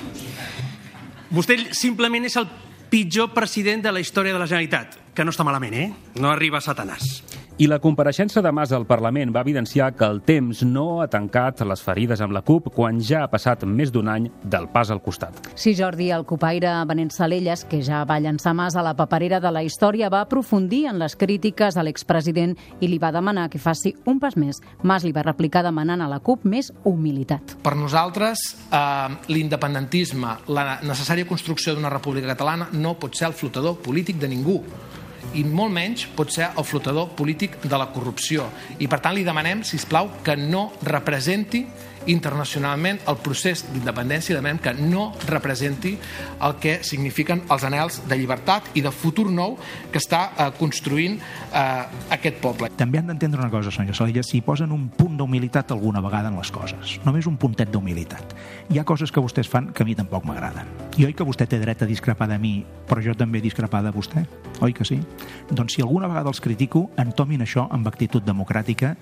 Vostè 1.33 1.57
simplement 1.73 2.29
és 2.29 2.37
el 2.37 2.45
pitjor 2.93 3.33
president 3.33 3.89
de 3.89 3.97
la 3.97 4.05
història 4.05 4.37
de 4.37 4.45
la 4.45 4.53
Generalitat, 4.53 5.01
que 5.17 5.25
no 5.25 5.33
està 5.33 5.49
malament, 5.49 5.81
eh? 5.81 5.89
No 6.21 6.29
arriba 6.29 6.61
a 6.61 6.67
Satanàs. 6.69 7.46
I 7.57 7.65
la 7.71 7.79
compareixença 7.81 8.43
de 8.45 8.51
Mas 8.53 8.69
al 8.77 8.83
Parlament 8.85 9.31
va 9.33 9.41
evidenciar 9.41 9.87
que 9.97 10.05
el 10.05 10.19
temps 10.21 10.59
no 10.69 11.01
ha 11.01 11.07
tancat 11.09 11.63
les 11.65 11.81
ferides 11.81 12.21
amb 12.21 12.35
la 12.37 12.43
CUP 12.45 12.67
quan 12.75 12.99
ja 13.01 13.23
ha 13.25 13.31
passat 13.33 13.63
més 13.65 13.89
d'un 13.95 14.11
any 14.13 14.27
del 14.45 14.67
pas 14.75 14.91
al 14.93 15.01
costat. 15.01 15.39
Sí, 15.57 15.73
Jordi, 15.79 16.11
el 16.13 16.27
copaire 16.29 16.75
Benet 16.85 17.15
Salelles, 17.17 17.63
que 17.65 17.81
ja 17.81 18.03
va 18.05 18.19
llançar 18.21 18.53
Mas 18.53 18.77
a 18.77 18.85
la 18.85 18.93
paperera 18.99 19.39
de 19.41 19.49
la 19.57 19.63
història, 19.65 20.11
va 20.13 20.21
aprofundir 20.27 20.83
en 20.91 21.01
les 21.01 21.17
crítiques 21.17 21.79
a 21.81 21.85
l'expresident 21.87 22.53
i 22.85 22.91
li 22.93 22.99
va 23.01 23.09
demanar 23.17 23.47
que 23.49 23.63
faci 23.63 23.95
un 24.05 24.21
pas 24.21 24.37
més. 24.37 24.61
Mas 24.83 25.09
li 25.09 25.15
va 25.17 25.25
replicar 25.25 25.65
demanant 25.65 26.05
a 26.05 26.11
la 26.13 26.21
CUP 26.21 26.45
més 26.45 26.69
humilitat. 26.85 27.57
Per 27.65 27.73
nosaltres, 27.73 28.45
eh, 28.69 29.33
l'independentisme, 29.33 30.37
la 30.53 30.77
necessària 30.83 31.25
construcció 31.25 31.73
d'una 31.73 31.89
república 31.97 32.37
catalana 32.37 32.69
no 32.75 32.99
pot 33.01 33.17
ser 33.17 33.31
el 33.31 33.39
flotador 33.41 33.81
polític 33.81 34.21
de 34.21 34.29
ningú 34.29 34.61
i 35.35 35.43
molt 35.45 35.75
menys 35.75 36.07
pot 36.17 36.31
ser 36.33 36.51
el 36.53 36.65
flotador 36.65 37.11
polític 37.19 37.59
de 37.65 37.79
la 37.79 37.91
corrupció. 37.95 38.47
I 38.79 38.87
per 38.87 39.01
tant 39.03 39.17
li 39.17 39.25
demanem, 39.27 39.65
si 39.67 39.81
plau, 39.89 40.11
que 40.23 40.37
no 40.39 40.71
representi 40.87 41.65
internacionalment 42.11 43.01
el 43.11 43.19
procés 43.23 43.65
d'independència, 43.73 44.37
demanem 44.37 44.61
que 44.63 44.73
no 44.77 45.09
representi 45.27 45.97
el 46.47 46.57
que 46.63 46.79
signifiquen 46.87 47.45
els 47.53 47.67
anels 47.67 48.01
de 48.09 48.19
llibertat 48.19 48.71
i 48.79 48.85
de 48.85 48.93
futur 48.95 49.29
nou 49.33 49.57
que 49.93 50.01
està 50.03 50.23
eh, 50.33 50.49
construint 50.59 51.19
eh, 51.19 52.11
aquest 52.17 52.41
poble. 52.43 52.71
També 52.79 53.01
han 53.01 53.11
d'entendre 53.11 53.43
una 53.43 53.51
cosa, 53.53 53.73
senyor 53.75 53.97
Salella, 53.99 54.25
si 54.27 54.43
posen 54.45 54.73
un 54.75 54.89
punt 54.95 55.17
d'humilitat 55.19 55.73
alguna 55.75 56.03
vegada 56.05 56.31
en 56.33 56.39
les 56.39 56.51
coses, 56.55 56.97
només 57.07 57.29
un 57.31 57.39
puntet 57.41 57.73
d'humilitat. 57.73 58.35
Hi 58.71 58.81
ha 58.81 58.87
coses 58.89 59.13
que 59.13 59.23
vostès 59.23 59.51
fan 59.51 59.73
que 59.73 59.85
a 59.85 59.89
mi 59.89 59.97
tampoc 59.99 60.27
m'agraden. 60.29 60.69
I 60.97 61.09
oi 61.09 61.15
que 61.17 61.27
vostè 61.27 61.47
té 61.49 61.61
dret 61.63 61.83
a 61.83 61.89
discrepar 61.89 62.29
de 62.31 62.39
mi, 62.41 62.59
però 62.89 63.03
jo 63.05 63.15
també 63.19 63.43
discrepar 63.45 63.83
de 63.85 63.93
vostè? 63.95 64.25
Oi 64.65 64.73
que 64.73 64.87
sí? 64.89 64.99
Doncs 65.51 65.77
si 65.77 65.85
alguna 65.85 66.09
vegada 66.09 66.33
els 66.33 66.41
critico, 66.41 66.87
entomin 66.97 67.45
això 67.45 67.67
amb 67.71 67.89
actitud 67.91 68.25
democràtica 68.25 68.95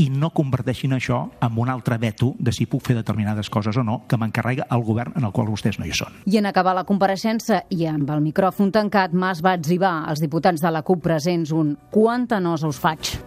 i 0.00 0.08
no 0.08 0.30
converteixin 0.32 0.94
això 0.96 1.20
en 1.44 1.58
un 1.60 1.68
altre 1.68 1.98
veto 2.00 2.32
de 2.38 2.54
si 2.56 2.66
puc 2.70 2.86
fer 2.86 2.96
determinades 2.96 3.50
coses 3.52 3.76
o 3.76 3.84
no 3.84 4.00
que 4.08 4.16
m'encarrega 4.16 4.66
el 4.72 4.84
govern 4.86 5.16
en 5.18 5.26
el 5.28 5.34
qual 5.36 5.50
vostès 5.50 5.78
no 5.80 5.88
hi 5.88 5.92
són. 5.96 6.22
I 6.24 6.40
en 6.40 6.48
acabar 6.48 6.74
la 6.76 6.86
compareixença 6.88 7.64
i 7.68 7.84
amb 7.90 8.08
el 8.10 8.24
micròfon 8.24 8.72
tancat, 8.72 9.12
Mas 9.12 9.44
va 9.44 9.56
exhibar 9.58 10.06
als 10.08 10.22
diputats 10.24 10.64
de 10.64 10.72
la 10.72 10.82
CUP 10.86 11.04
presents 11.04 11.52
un 11.52 11.76
«Quanta 11.90 12.40
nosa 12.40 12.70
us 12.70 12.80
faig?» 12.80 13.18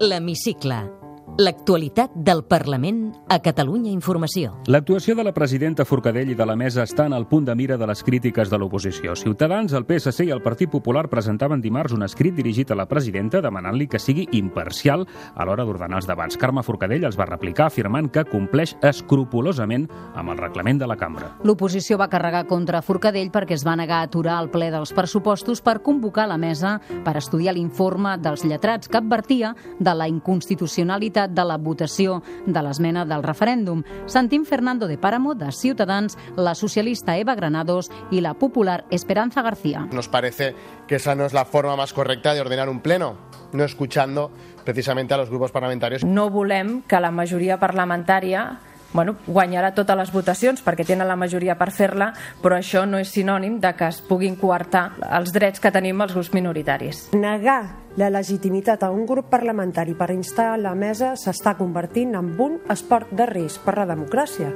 L'hemicicle 0.00 0.99
L'actualitat 1.38 2.10
del 2.14 2.42
Parlament 2.44 3.12
a 3.30 3.38
Catalunya 3.40 3.92
Informació. 3.92 4.50
L'actuació 4.66 5.14
de 5.14 5.22
la 5.24 5.32
presidenta 5.32 5.84
Forcadell 5.86 6.32
i 6.32 6.34
de 6.36 6.46
la 6.46 6.56
mesa 6.58 6.82
està 6.82 7.06
en 7.06 7.14
el 7.16 7.26
punt 7.30 7.44
de 7.46 7.54
mira 7.54 7.76
de 7.78 7.86
les 7.86 8.02
crítiques 8.04 8.50
de 8.50 8.58
l'oposició. 8.58 9.14
Ciutadans, 9.14 9.72
el 9.72 9.86
PSC 9.86 10.26
i 10.26 10.32
el 10.34 10.42
Partit 10.42 10.68
Popular 10.72 11.06
presentaven 11.08 11.62
dimarts 11.62 11.94
un 11.94 12.02
escrit 12.02 12.34
dirigit 12.34 12.72
a 12.72 12.76
la 12.76 12.88
presidenta 12.90 13.40
demanant-li 13.40 13.86
que 13.86 14.00
sigui 14.02 14.26
imparcial 14.32 15.06
a 15.34 15.46
l'hora 15.46 15.64
d'ordenar 15.68 16.00
els 16.00 16.08
debats. 16.08 16.36
Carme 16.40 16.64
Forcadell 16.66 17.06
els 17.06 17.18
va 17.20 17.28
replicar 17.30 17.68
afirmant 17.68 18.10
que 18.10 18.26
compleix 18.28 18.74
escrupulosament 18.82 19.86
amb 20.14 20.34
el 20.34 20.42
reglament 20.42 20.82
de 20.82 20.90
la 20.90 20.98
cambra. 20.98 21.36
L'oposició 21.44 22.00
va 22.00 22.10
carregar 22.10 22.46
contra 22.50 22.82
Forcadell 22.82 23.30
perquè 23.30 23.54
es 23.54 23.66
va 23.66 23.76
negar 23.76 24.00
a 24.00 24.10
aturar 24.10 24.40
el 24.42 24.50
ple 24.50 24.72
dels 24.74 24.92
pressupostos 24.96 25.62
per 25.62 25.78
convocar 25.86 26.26
la 26.28 26.40
mesa 26.40 26.80
per 27.04 27.16
estudiar 27.20 27.54
l'informe 27.54 28.16
dels 28.18 28.44
lletrats 28.44 28.88
que 28.88 28.98
advertia 28.98 29.54
de 29.78 29.94
la 29.94 30.08
inconstitucionalitat 30.08 31.19
de 31.28 31.44
la 31.44 31.58
votació 31.58 32.20
de 32.46 32.62
l'esmena 32.62 33.04
del 33.04 33.22
referèndum. 33.22 33.82
Sentim 34.06 34.44
Fernando 34.44 34.86
de 34.86 34.98
Páramo, 34.98 35.34
de 35.34 35.50
Ciutadans, 35.52 36.16
la 36.36 36.54
socialista 36.54 37.16
Eva 37.16 37.34
Granados 37.34 37.90
i 38.10 38.20
la 38.20 38.34
popular 38.34 38.84
Esperanza 38.90 39.42
García. 39.42 39.88
Nos 39.92 40.08
parece 40.08 40.54
que 40.86 40.96
esa 40.96 41.14
no 41.14 41.24
es 41.24 41.32
la 41.32 41.44
forma 41.44 41.76
más 41.76 41.92
correcta 41.92 42.34
de 42.34 42.40
ordenar 42.40 42.68
un 42.68 42.80
pleno, 42.80 43.16
no 43.52 43.64
escuchando 43.64 44.30
precisamente 44.64 45.14
a 45.14 45.16
los 45.16 45.30
grupos 45.30 45.52
parlamentarios. 45.52 46.04
No 46.04 46.30
volem 46.30 46.82
que 46.82 47.00
la 47.00 47.10
majoria 47.10 47.58
parlamentària 47.58 48.60
bueno, 48.92 49.16
guanyarà 49.26 49.72
totes 49.74 49.96
les 49.96 50.10
votacions 50.12 50.62
perquè 50.64 50.84
tenen 50.86 51.08
la 51.08 51.18
majoria 51.18 51.56
per 51.58 51.70
fer-la, 51.74 52.10
però 52.42 52.58
això 52.58 52.84
no 52.88 52.98
és 52.98 53.12
sinònim 53.14 53.60
de 53.62 53.72
que 53.78 53.88
es 53.90 54.00
puguin 54.06 54.36
coartar 54.40 54.90
els 55.18 55.32
drets 55.34 55.60
que 55.62 55.72
tenim 55.74 56.00
els 56.02 56.14
grups 56.14 56.32
minoritaris. 56.34 57.08
Negar 57.14 57.60
la 57.96 58.10
legitimitat 58.10 58.84
a 58.86 58.90
un 58.94 59.06
grup 59.06 59.30
parlamentari 59.30 59.94
per 59.98 60.10
instar 60.14 60.52
la 60.58 60.74
mesa 60.74 61.14
s'està 61.18 61.56
convertint 61.58 62.14
en 62.18 62.34
un 62.38 62.60
esport 62.70 63.10
de 63.10 63.26
risc 63.30 63.64
per 63.66 63.78
la 63.78 63.88
democràcia. 63.90 64.52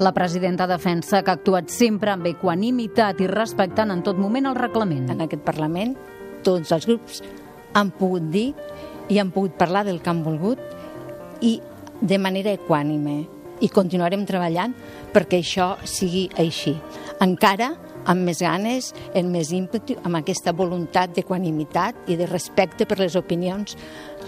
La 0.00 0.14
presidenta 0.16 0.66
defensa 0.66 1.22
que 1.22 1.30
ha 1.30 1.36
actuat 1.36 1.68
sempre 1.68 2.14
amb 2.14 2.26
equanimitat 2.30 3.20
i 3.20 3.26
respectant 3.28 3.90
en 3.92 4.00
tot 4.02 4.16
moment 4.18 4.48
el 4.48 4.56
reglament. 4.56 5.10
En 5.12 5.20
aquest 5.20 5.44
Parlament 5.44 5.92
tots 6.42 6.72
els 6.72 6.86
grups 6.88 7.20
han 7.76 7.90
pogut 7.98 8.30
dir 8.32 8.54
i 9.10 9.18
han 9.18 9.30
pogut 9.34 9.58
parlar 9.58 9.84
del 9.84 10.00
que 10.00 10.10
han 10.10 10.22
volgut 10.24 10.62
i 11.44 11.58
de 12.00 12.16
manera 12.18 12.54
equànime 12.56 13.39
i 13.60 13.68
continuarem 13.68 14.26
treballant 14.28 14.74
perquè 15.14 15.40
això 15.40 15.74
sigui 15.84 16.28
així. 16.40 16.76
Encara 17.20 17.74
amb 18.08 18.24
més 18.24 18.40
ganes, 18.40 18.90
amb 19.14 19.34
més 19.34 19.52
ímpetu, 19.52 19.98
amb 20.04 20.20
aquesta 20.20 20.54
voluntat 20.56 21.14
d'equanimitat 21.16 22.08
i 22.08 22.16
de 22.20 22.28
respecte 22.30 22.88
per 22.88 23.00
les 23.02 23.16
opinions 23.18 23.76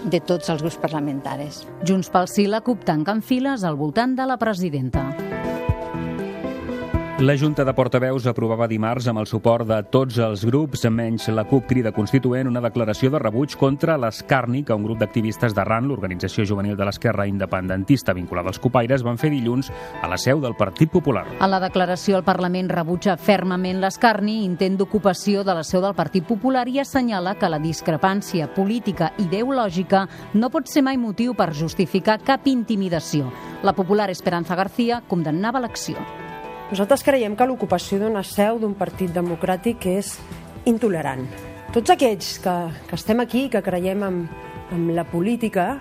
de 0.03 0.21
tots 0.21 0.51
els 0.53 0.61
grups 0.61 0.79
parlamentaris. 0.81 1.63
Junts 1.87 2.11
pel 2.13 2.29
Sí, 2.29 2.47
la 2.47 2.61
CUP 2.61 2.85
tanquen 2.85 3.21
files 3.21 3.63
al 3.63 3.79
voltant 3.79 4.17
de 4.17 4.27
la 4.29 4.37
presidenta. 4.37 5.22
La 7.23 7.37
Junta 7.37 7.63
de 7.63 7.71
Portaveus 7.71 8.25
aprovava 8.27 8.65
dimarts 8.67 9.05
amb 9.07 9.21
el 9.21 9.29
suport 9.31 9.63
de 9.63 9.77
tots 9.87 10.17
els 10.19 10.41
grups, 10.43 10.81
menys 10.91 11.29
la 11.31 11.45
CUP 11.47 11.69
Crida 11.69 11.93
Constituent, 11.95 12.49
una 12.49 12.59
declaració 12.59 13.07
de 13.13 13.21
rebuig 13.21 13.53
contra 13.55 13.95
l'escarni 13.95 14.65
que 14.67 14.75
un 14.75 14.83
grup 14.83 14.99
d'activistes 14.99 15.53
d'Arran, 15.55 15.87
l'organització 15.87 16.43
juvenil 16.43 16.75
de 16.75 16.83
l'esquerra 16.83 17.23
independentista 17.29 18.11
vinculada 18.11 18.51
als 18.51 18.59
copaires, 18.59 19.05
van 19.07 19.15
fer 19.21 19.29
dilluns 19.31 19.71
a 20.01 20.09
la 20.11 20.17
seu 20.19 20.41
del 20.43 20.57
Partit 20.59 20.91
Popular. 20.91 21.23
A 21.39 21.47
la 21.47 21.61
declaració, 21.63 22.17
el 22.17 22.25
Parlament 22.27 22.67
rebutja 22.67 23.15
fermament 23.15 23.79
l'escarni, 23.79 24.41
intent 24.43 24.75
d'ocupació 24.81 25.45
de 25.47 25.55
la 25.55 25.63
seu 25.63 25.79
del 25.85 25.95
Partit 25.95 26.27
Popular 26.27 26.65
i 26.67 26.81
assenyala 26.83 27.37
que 27.39 27.47
la 27.47 27.61
discrepància 27.63 28.49
política 28.51 29.13
i 29.15 29.29
ideològica 29.29 30.03
no 30.33 30.51
pot 30.51 30.67
ser 30.67 30.83
mai 30.83 30.99
motiu 30.99 31.39
per 31.39 31.53
justificar 31.55 32.19
cap 32.19 32.51
intimidació. 32.51 33.31
La 33.63 33.71
popular 33.71 34.09
Esperanza 34.11 34.59
García 34.59 34.99
condemnava 35.07 35.63
l'acció. 35.63 36.03
Nosaltres 36.71 37.03
creiem 37.05 37.35
que 37.35 37.45
l'ocupació 37.45 37.99
d'una 38.01 38.23
seu 38.25 38.59
d'un 38.61 38.73
partit 38.77 39.11
democràtic 39.13 39.85
és 39.91 40.15
intolerant. 40.69 41.25
Tots 41.73 41.91
aquells 41.93 42.37
que, 42.41 42.55
que 42.87 42.95
estem 42.95 43.19
aquí, 43.19 43.47
que 43.49 43.61
creiem 43.65 44.05
en, 44.07 44.23
en 44.71 44.87
la 44.95 45.03
política, 45.09 45.73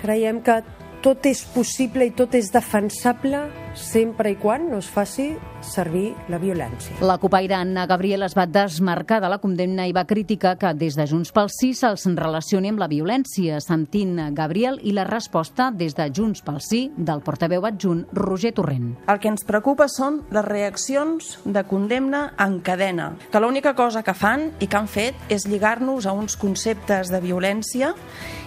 creiem 0.00 0.40
que 0.46 0.60
tot 1.04 1.26
és 1.28 1.44
possible 1.52 2.06
i 2.08 2.14
tot 2.16 2.34
és 2.38 2.48
defensable 2.54 3.44
sempre 3.74 4.30
i 4.32 4.36
quan 4.40 4.68
no 4.70 4.78
es 4.78 4.88
faci 4.90 5.34
servir 5.64 6.12
la 6.28 6.38
violència. 6.38 6.96
La 7.00 7.16
copaire 7.18 7.56
Anna 7.56 7.86
Gabriel 7.88 8.22
es 8.26 8.36
va 8.36 8.46
desmarcar 8.46 9.20
de 9.22 9.30
la 9.32 9.38
condemna 9.42 9.86
i 9.88 9.94
va 9.96 10.04
criticar 10.06 10.56
que 10.60 10.72
des 10.74 10.96
de 10.96 11.06
Junts 11.08 11.32
pel 11.34 11.50
Sí 11.52 11.72
se'ls 11.74 12.06
relacioni 12.18 12.70
amb 12.70 12.82
la 12.82 12.88
violència, 12.90 13.60
sentint 13.64 14.20
Gabriel 14.36 14.78
i 14.82 14.92
la 14.92 15.06
resposta 15.08 15.70
des 15.74 15.96
de 15.96 16.10
Junts 16.14 16.44
pel 16.44 16.60
Sí 16.64 16.84
del 16.96 17.24
portaveu 17.24 17.66
adjunt 17.66 18.04
Roger 18.12 18.52
Torrent. 18.54 18.92
El 19.08 19.20
que 19.20 19.32
ens 19.32 19.46
preocupa 19.48 19.88
són 19.88 20.22
les 20.34 20.44
reaccions 20.46 21.38
de 21.44 21.64
condemna 21.68 22.26
en 22.38 22.60
cadena, 22.60 23.14
que 23.30 23.40
l'única 23.40 23.74
cosa 23.74 24.04
que 24.04 24.14
fan 24.14 24.50
i 24.60 24.68
que 24.68 24.78
han 24.78 24.88
fet 24.88 25.32
és 25.32 25.48
lligar-nos 25.48 26.06
a 26.06 26.12
uns 26.12 26.36
conceptes 26.36 27.10
de 27.10 27.20
violència 27.24 27.94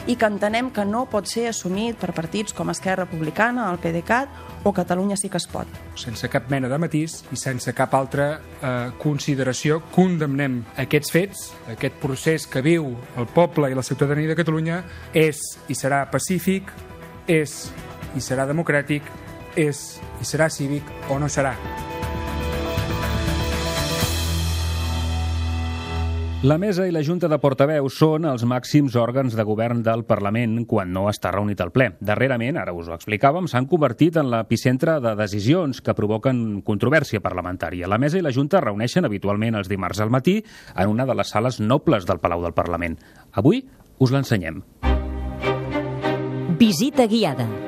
i 0.08 0.16
que 0.16 0.28
entenem 0.30 0.70
que 0.72 0.86
no 0.88 1.06
pot 1.12 1.28
ser 1.28 1.50
assumit 1.50 1.98
per 2.00 2.14
partits 2.16 2.56
com 2.56 2.72
Esquerra 2.72 3.04
Republicana, 3.04 3.68
el 3.72 3.82
PDeCAT 3.84 4.64
o 4.64 4.72
Catalunya 4.74 5.17
sí 5.18 5.30
que 5.30 5.40
es 5.42 5.48
pot. 5.50 5.68
Sense 6.00 6.30
cap 6.32 6.50
mena 6.54 6.70
de 6.72 6.80
matís 6.82 7.20
i 7.34 7.40
sense 7.40 7.74
cap 7.78 7.96
altra 7.98 8.30
eh, 8.38 8.72
consideració, 9.02 9.82
condemnem 9.96 10.62
aquests 10.86 11.14
fets, 11.14 11.44
aquest 11.74 12.00
procés 12.04 12.48
que 12.48 12.64
viu 12.66 12.94
el 13.18 13.30
poble 13.34 13.72
i 13.72 13.78
la 13.78 13.86
ciutadania 13.86 14.32
de 14.32 14.38
Catalunya 14.40 14.82
és 15.18 15.42
i 15.68 15.78
serà 15.78 16.06
pacífic, 16.12 16.72
és 17.28 17.60
i 18.16 18.24
serà 18.24 18.48
democràtic, 18.50 19.06
és 19.58 20.00
i 20.22 20.26
serà 20.26 20.50
cívic 20.54 21.10
o 21.12 21.20
no 21.20 21.30
serà. 21.30 21.58
La 26.48 26.58
mesa 26.58 26.86
i 26.88 26.94
la 26.96 27.02
Junta 27.04 27.28
de 27.28 27.36
Portaveus 27.44 27.98
són 28.00 28.24
els 28.30 28.46
màxims 28.48 28.94
òrgans 28.96 29.34
de 29.36 29.44
govern 29.44 29.82
del 29.84 30.06
Parlament 30.08 30.62
quan 30.70 30.94
no 30.96 31.10
està 31.12 31.34
reunit 31.36 31.60
el 31.60 31.74
ple. 31.76 31.90
Darrerament, 32.00 32.56
ara 32.62 32.72
us 32.72 32.88
ho 32.88 32.96
explicàvem, 32.96 33.50
s'han 33.52 33.68
convertit 33.68 34.16
en 34.22 34.30
l'epicentre 34.32 34.96
de 35.04 35.12
decisions 35.20 35.84
que 35.84 35.98
provoquen 35.98 36.62
controvèrsia 36.64 37.20
parlamentària. 37.20 37.92
La 37.92 38.00
mesa 38.00 38.16
i 38.16 38.24
la 38.24 38.32
Junta 38.32 38.64
reuneixen 38.64 39.04
habitualment 39.04 39.60
els 39.60 39.68
dimarts 39.68 40.00
al 40.00 40.14
matí 40.14 40.40
en 40.72 40.96
una 40.96 41.04
de 41.04 41.20
les 41.20 41.36
sales 41.36 41.60
nobles 41.60 42.08
del 42.08 42.24
Palau 42.24 42.48
del 42.48 42.56
Parlament. 42.56 42.96
Avui 43.36 43.66
us 44.00 44.16
l'ensenyem. 44.16 44.64
Visita 46.56 47.12
guiada. 47.12 47.67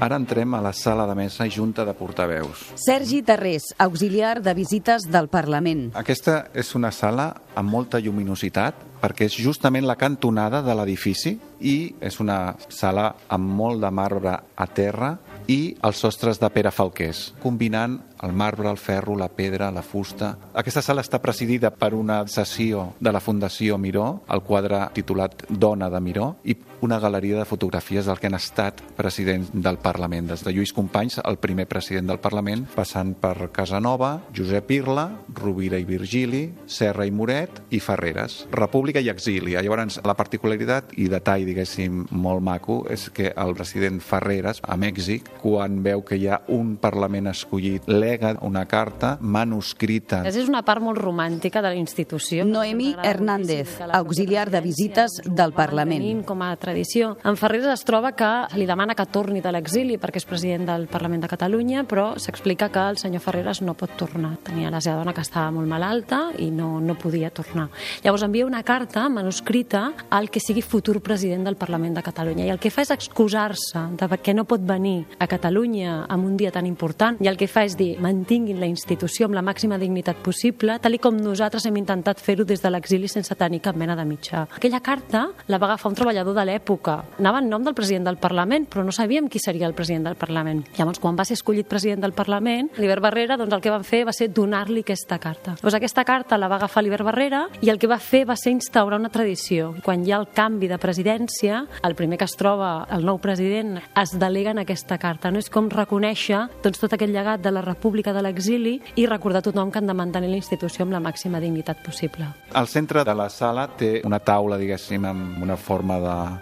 Ara 0.00 0.16
entrem 0.16 0.54
a 0.56 0.62
la 0.64 0.72
sala 0.72 1.04
de 1.04 1.14
mesa 1.14 1.44
i 1.44 1.50
junta 1.52 1.84
de 1.84 1.92
portaveus. 1.92 2.70
Sergi 2.80 3.20
Tarrés, 3.20 3.66
auxiliar 3.76 4.40
de 4.40 4.54
visites 4.56 5.04
del 5.12 5.28
Parlament. 5.28 5.90
Aquesta 5.92 6.46
és 6.56 6.72
una 6.74 6.88
sala 6.88 7.26
amb 7.52 7.68
molta 7.68 8.00
lluminositat, 8.00 8.78
perquè 9.02 9.28
és 9.28 9.36
justament 9.36 9.84
la 9.84 9.98
cantonada 10.00 10.62
de 10.64 10.76
l'edifici 10.78 11.34
i 11.60 11.76
és 12.00 12.16
una 12.24 12.56
sala 12.72 13.10
amb 13.28 13.52
molt 13.60 13.84
de 13.84 13.90
marbre 13.92 14.38
a 14.40 14.66
terra 14.72 15.18
i 15.52 15.76
els 15.84 16.00
sostres 16.00 16.40
de 16.40 16.48
Pere 16.48 16.72
Falqués, 16.72 17.34
combinant 17.42 17.98
el 18.22 18.32
marbre, 18.32 18.70
el 18.70 18.78
ferro, 18.78 19.16
la 19.16 19.28
pedra, 19.28 19.70
la 19.70 19.82
fusta. 19.82 20.36
Aquesta 20.54 20.82
sala 20.82 21.04
està 21.04 21.20
presidida 21.22 21.70
per 21.70 21.94
una 21.94 22.22
sessió 22.28 22.90
de 23.00 23.12
la 23.12 23.20
Fundació 23.20 23.78
Miró, 23.78 24.22
el 24.30 24.42
quadre 24.44 24.86
titulat 24.94 25.46
Dona 25.48 25.90
de 25.90 26.00
Miró, 26.00 26.34
i 26.44 26.56
una 26.80 26.98
galeria 26.98 27.38
de 27.38 27.44
fotografies 27.44 28.06
del 28.06 28.18
que 28.18 28.28
han 28.28 28.36
estat 28.38 28.80
presidents 28.96 29.50
del 29.52 29.78
Parlament, 29.78 30.30
des 30.30 30.44
de 30.44 30.52
Lluís 30.52 30.72
Companys, 30.72 31.20
el 31.24 31.36
primer 31.40 31.66
president 31.68 32.08
del 32.08 32.20
Parlament, 32.20 32.64
passant 32.74 33.12
per 33.20 33.50
Casanova, 33.52 34.14
Josep 34.36 34.70
Irla, 34.72 35.06
Rovira 35.36 35.78
i 35.78 35.84
Virgili, 35.84 36.46
Serra 36.66 37.06
i 37.06 37.12
Moret 37.12 37.60
i 37.70 37.80
Ferreres. 37.84 38.46
República 38.52 39.00
i 39.00 39.10
exili. 39.12 39.56
Llavors, 39.56 40.00
la 40.06 40.16
particularitat 40.16 40.94
i 41.00 41.08
detall, 41.12 41.44
diguéssim, 41.48 42.06
molt 42.10 42.44
maco, 42.44 42.80
és 42.90 43.08
que 43.12 43.32
el 43.36 43.54
president 43.58 44.00
Ferreres, 44.04 44.62
a 44.64 44.76
Mèxic, 44.80 45.28
quan 45.42 45.82
veu 45.84 46.04
que 46.06 46.16
hi 46.16 46.28
ha 46.28 46.40
un 46.48 46.76
Parlament 46.80 47.30
escollit, 47.30 47.88
lega 48.10 48.34
una 48.42 48.66
carta 48.66 49.16
manuscrita. 49.20 50.22
És 50.26 50.38
una 50.48 50.62
part 50.66 50.82
molt 50.82 50.98
romàntica 50.98 51.62
de 51.62 51.70
la 51.70 51.78
institució. 51.78 52.44
Noemí 52.44 52.94
Hernández, 53.02 53.78
auxiliar 53.92 54.50
de 54.50 54.60
visites 54.64 55.20
del 55.24 55.54
Parlament. 55.54 56.24
Com 56.26 56.42
a 56.42 56.50
tradició. 56.60 57.14
En 57.24 57.38
Ferreres 57.40 57.70
es 57.74 57.84
troba 57.86 58.12
que 58.16 58.30
li 58.58 58.66
demana 58.68 58.96
que 58.98 59.06
torni 59.06 59.42
de 59.44 59.52
l'exili 59.54 59.98
perquè 60.00 60.20
és 60.20 60.28
president 60.28 60.66
del 60.68 60.88
Parlament 60.90 61.24
de 61.24 61.30
Catalunya, 61.30 61.84
però 61.88 62.12
s'explica 62.18 62.70
que 62.72 62.82
el 62.90 62.98
senyor 63.00 63.22
Ferreres 63.22 63.62
no 63.62 63.76
pot 63.78 63.94
tornar. 64.00 64.36
Tenia 64.44 64.72
la 64.72 64.82
seva 64.82 64.98
dona 65.00 65.14
que 65.14 65.24
estava 65.24 65.52
molt 65.54 65.68
malalta 65.70 66.22
i 66.38 66.50
no, 66.50 66.78
no 66.80 66.96
podia 66.98 67.30
tornar. 67.30 67.68
Llavors 68.04 68.26
envia 68.26 68.48
una 68.48 68.62
carta 68.66 69.08
manuscrita 69.08 69.92
al 70.10 70.30
que 70.30 70.42
sigui 70.42 70.62
futur 70.62 71.00
president 71.04 71.46
del 71.46 71.58
Parlament 71.60 71.96
de 71.98 72.04
Catalunya 72.06 72.46
i 72.48 72.52
el 72.54 72.60
que 72.62 72.72
fa 72.74 72.84
és 72.84 72.92
excusar-se 72.94 73.86
de 74.00 74.10
perquè 74.10 74.34
no 74.34 74.46
pot 74.48 74.64
venir 74.66 75.04
a 75.18 75.28
Catalunya 75.30 76.04
en 76.08 76.26
un 76.26 76.36
dia 76.40 76.52
tan 76.54 76.66
important 76.66 77.20
i 77.20 77.30
el 77.30 77.38
que 77.38 77.48
fa 77.50 77.64
és 77.68 77.76
dir 77.78 77.94
mantinguin 78.00 78.60
la 78.60 78.68
institució 78.70 79.28
amb 79.28 79.36
la 79.36 79.44
màxima 79.44 79.78
dignitat 79.78 80.18
possible, 80.24 80.78
tal 80.80 80.96
com 81.00 81.16
nosaltres 81.16 81.64
hem 81.66 81.78
intentat 81.80 82.20
fer-ho 82.20 82.44
des 82.44 82.62
de 82.62 82.70
l'exili 82.70 83.08
sense 83.08 83.34
tenir 83.38 83.60
cap 83.64 83.76
mena 83.76 83.96
de 83.96 84.04
mitjà. 84.04 84.46
Aquella 84.56 84.80
carta 84.84 85.26
la 85.48 85.58
va 85.58 85.70
agafar 85.70 85.90
un 85.90 85.96
treballador 85.98 86.34
de 86.36 86.44
l'època. 86.48 86.96
Anava 87.18 87.40
en 87.40 87.48
nom 87.48 87.64
del 87.64 87.76
president 87.76 88.08
del 88.08 88.18
Parlament, 88.20 88.66
però 88.68 88.84
no 88.84 88.92
sabíem 88.92 89.28
qui 89.28 89.40
seria 89.40 89.66
el 89.68 89.74
president 89.74 90.08
del 90.08 90.18
Parlament. 90.20 90.64
Llavors, 90.78 91.00
quan 91.00 91.16
va 91.16 91.24
ser 91.24 91.38
escollit 91.38 91.68
president 91.68 92.02
del 92.04 92.12
Parlament, 92.16 92.72
l'Iber 92.76 93.00
Barrera, 93.00 93.38
doncs 93.40 93.54
el 93.56 93.62
que 93.64 93.72
van 93.72 93.86
fer 93.86 94.02
va 94.08 94.14
ser 94.16 94.30
donar-li 94.34 94.84
aquesta 94.84 95.18
carta. 95.22 95.56
Llavors, 95.60 95.78
aquesta 95.78 96.04
carta 96.04 96.38
la 96.38 96.48
va 96.48 96.58
agafar 96.60 96.82
l'Iber 96.84 97.02
Barrera 97.06 97.46
i 97.60 97.70
el 97.70 97.78
que 97.78 97.90
va 97.90 98.00
fer 98.00 98.24
va 98.28 98.36
ser 98.36 98.52
instaurar 98.52 99.00
una 99.00 99.12
tradició. 99.12 99.74
Quan 99.84 100.04
hi 100.04 100.12
ha 100.12 100.20
el 100.20 100.28
canvi 100.34 100.68
de 100.68 100.78
presidència, 100.78 101.64
el 101.82 101.96
primer 101.96 102.18
que 102.18 102.28
es 102.28 102.36
troba 102.36 102.86
el 102.90 103.06
nou 103.06 103.20
president 103.22 103.78
es 104.00 104.16
delega 104.18 104.52
en 104.52 104.64
aquesta 104.64 104.98
carta. 104.98 105.30
No 105.30 105.40
és 105.40 105.50
com 105.52 105.70
reconèixer 105.70 106.46
doncs, 106.62 106.80
tot 106.80 106.92
aquest 106.96 107.12
llegat 107.12 107.40
de 107.40 107.52
la 107.54 107.62
República 107.62 107.89
de 107.90 108.22
l'exili 108.22 108.80
i 108.96 109.06
recordar 109.06 109.40
a 109.40 109.46
tothom 109.48 109.70
que 109.70 109.78
han 109.78 109.86
de 109.86 109.94
mantenir 109.94 110.30
la 110.30 110.38
institució 110.38 110.84
amb 110.84 110.94
la 110.94 111.00
màxima 111.00 111.40
dignitat 111.40 111.82
possible. 111.84 112.26
Al 112.54 112.66
centre 112.66 113.04
de 113.04 113.14
la 113.14 113.28
sala 113.28 113.66
té 113.76 114.00
una 114.04 114.18
taula, 114.18 114.58
diguéssim, 114.58 115.04
amb 115.04 115.42
una 115.42 115.56
forma 115.56 115.98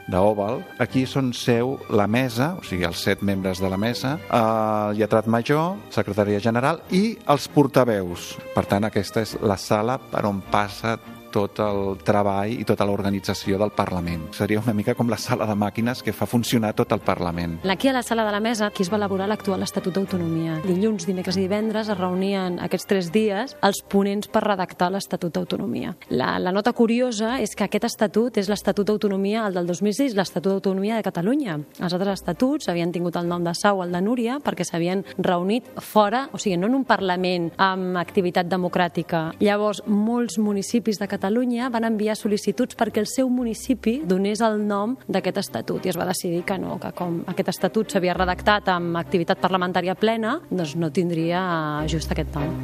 d'òval. 0.09 0.63
Aquí 0.79 1.07
són 1.07 1.33
seu 1.33 1.77
la 1.91 2.07
mesa, 2.07 2.55
o 2.59 2.65
sigui, 2.65 2.85
els 2.85 3.03
set 3.03 3.23
membres 3.23 3.61
de 3.61 3.69
la 3.69 3.77
mesa, 3.81 4.19
el 4.31 4.99
lletrat 4.99 5.27
major, 5.27 5.77
secretaria 5.91 6.41
general 6.41 6.83
i 6.91 7.17
els 7.27 7.49
portaveus. 7.49 8.37
Per 8.55 8.67
tant, 8.69 8.85
aquesta 8.89 9.25
és 9.25 9.37
la 9.43 9.57
sala 9.57 9.99
per 9.99 10.27
on 10.29 10.43
passa 10.53 10.99
tot 11.33 11.61
el 11.63 11.99
treball 12.05 12.53
i 12.53 12.65
tota 12.67 12.87
l'organització 12.89 13.59
del 13.61 13.73
Parlament. 13.77 14.29
Seria 14.37 14.61
una 14.61 14.75
mica 14.75 14.95
com 14.99 15.11
la 15.11 15.19
sala 15.21 15.47
de 15.49 15.55
màquines 15.59 16.03
que 16.03 16.15
fa 16.17 16.27
funcionar 16.27 16.73
tot 16.77 16.93
el 16.97 17.03
Parlament. 17.05 17.59
Aquí 17.69 17.89
a 17.89 17.93
la 17.93 18.03
sala 18.03 18.25
de 18.25 18.33
la 18.33 18.41
mesa, 18.41 18.67
aquí 18.67 18.83
es 18.83 18.91
va 18.93 18.97
elaborar 18.97 19.29
l'actual 19.29 19.63
Estatut 19.63 19.95
d'Autonomia. 19.95 20.59
Dilluns, 20.65 21.07
dimecres 21.07 21.37
i 21.37 21.45
divendres 21.45 21.91
es 21.93 21.99
reunien 21.99 22.59
aquests 22.65 22.89
tres 22.89 23.11
dies 23.13 23.55
els 23.63 23.83
ponents 23.89 24.29
per 24.33 24.43
redactar 24.45 24.91
l'Estatut 24.93 25.35
d'Autonomia. 25.35 25.95
La, 26.11 26.39
la 26.39 26.53
nota 26.53 26.73
curiosa 26.73 27.37
és 27.43 27.55
que 27.57 27.67
aquest 27.69 27.89
estatut 27.89 28.39
és 28.41 28.49
l'Estatut 28.49 28.89
d'Autonomia, 28.89 29.47
el 29.47 29.59
del 29.59 29.69
2006, 29.69 30.17
l'Estatut 30.17 30.57
d'Autonomia 30.57 30.99
de 30.99 31.07
Catalunya. 31.07 31.59
Els 31.79 31.93
altres 31.93 32.23
estatuts 32.23 32.69
havien 32.69 32.93
tingut 32.93 33.17
el 33.21 33.29
nom 33.29 33.45
de 33.45 33.55
Sau, 33.55 33.83
el 33.85 33.93
de 33.93 34.03
Núria, 34.05 34.39
perquè 34.45 34.67
s'havien 34.67 35.05
reunit 35.19 35.69
fora, 35.85 36.27
o 36.33 36.41
sigui, 36.41 36.57
no 36.57 36.71
en 36.71 36.81
un 36.81 36.89
Parlament 36.89 37.51
amb 37.61 37.99
activitat 38.01 38.49
democràtica. 38.49 39.29
Llavors, 39.45 39.85
molts 39.87 40.39
municipis 40.41 40.99
de 40.99 41.05
Catalunya 41.05 41.18
Catalunya 41.19 41.67
van 41.75 41.83
enviar 41.83 42.15
sol·licituds 42.15 42.77
perquè 42.79 43.03
el 43.03 43.09
seu 43.11 43.27
municipi 43.27 43.97
donés 44.07 44.39
el 44.47 44.61
nom 44.63 44.93
d'aquest 45.11 45.41
estatut 45.43 45.83
i 45.83 45.91
es 45.91 45.99
va 45.99 46.07
decidir 46.07 46.45
que 46.47 46.55
no, 46.63 46.77
que 46.79 46.93
com 46.95 47.25
aquest 47.27 47.51
estatut 47.57 47.91
s'havia 47.91 48.15
redactat 48.15 48.71
amb 48.71 48.95
activitat 49.01 49.43
parlamentària 49.43 49.99
plena, 49.99 50.37
doncs 50.47 50.77
no 50.79 50.93
tindria 50.95 51.43
just 51.91 52.15
aquest 52.15 52.39
nom. 52.39 52.55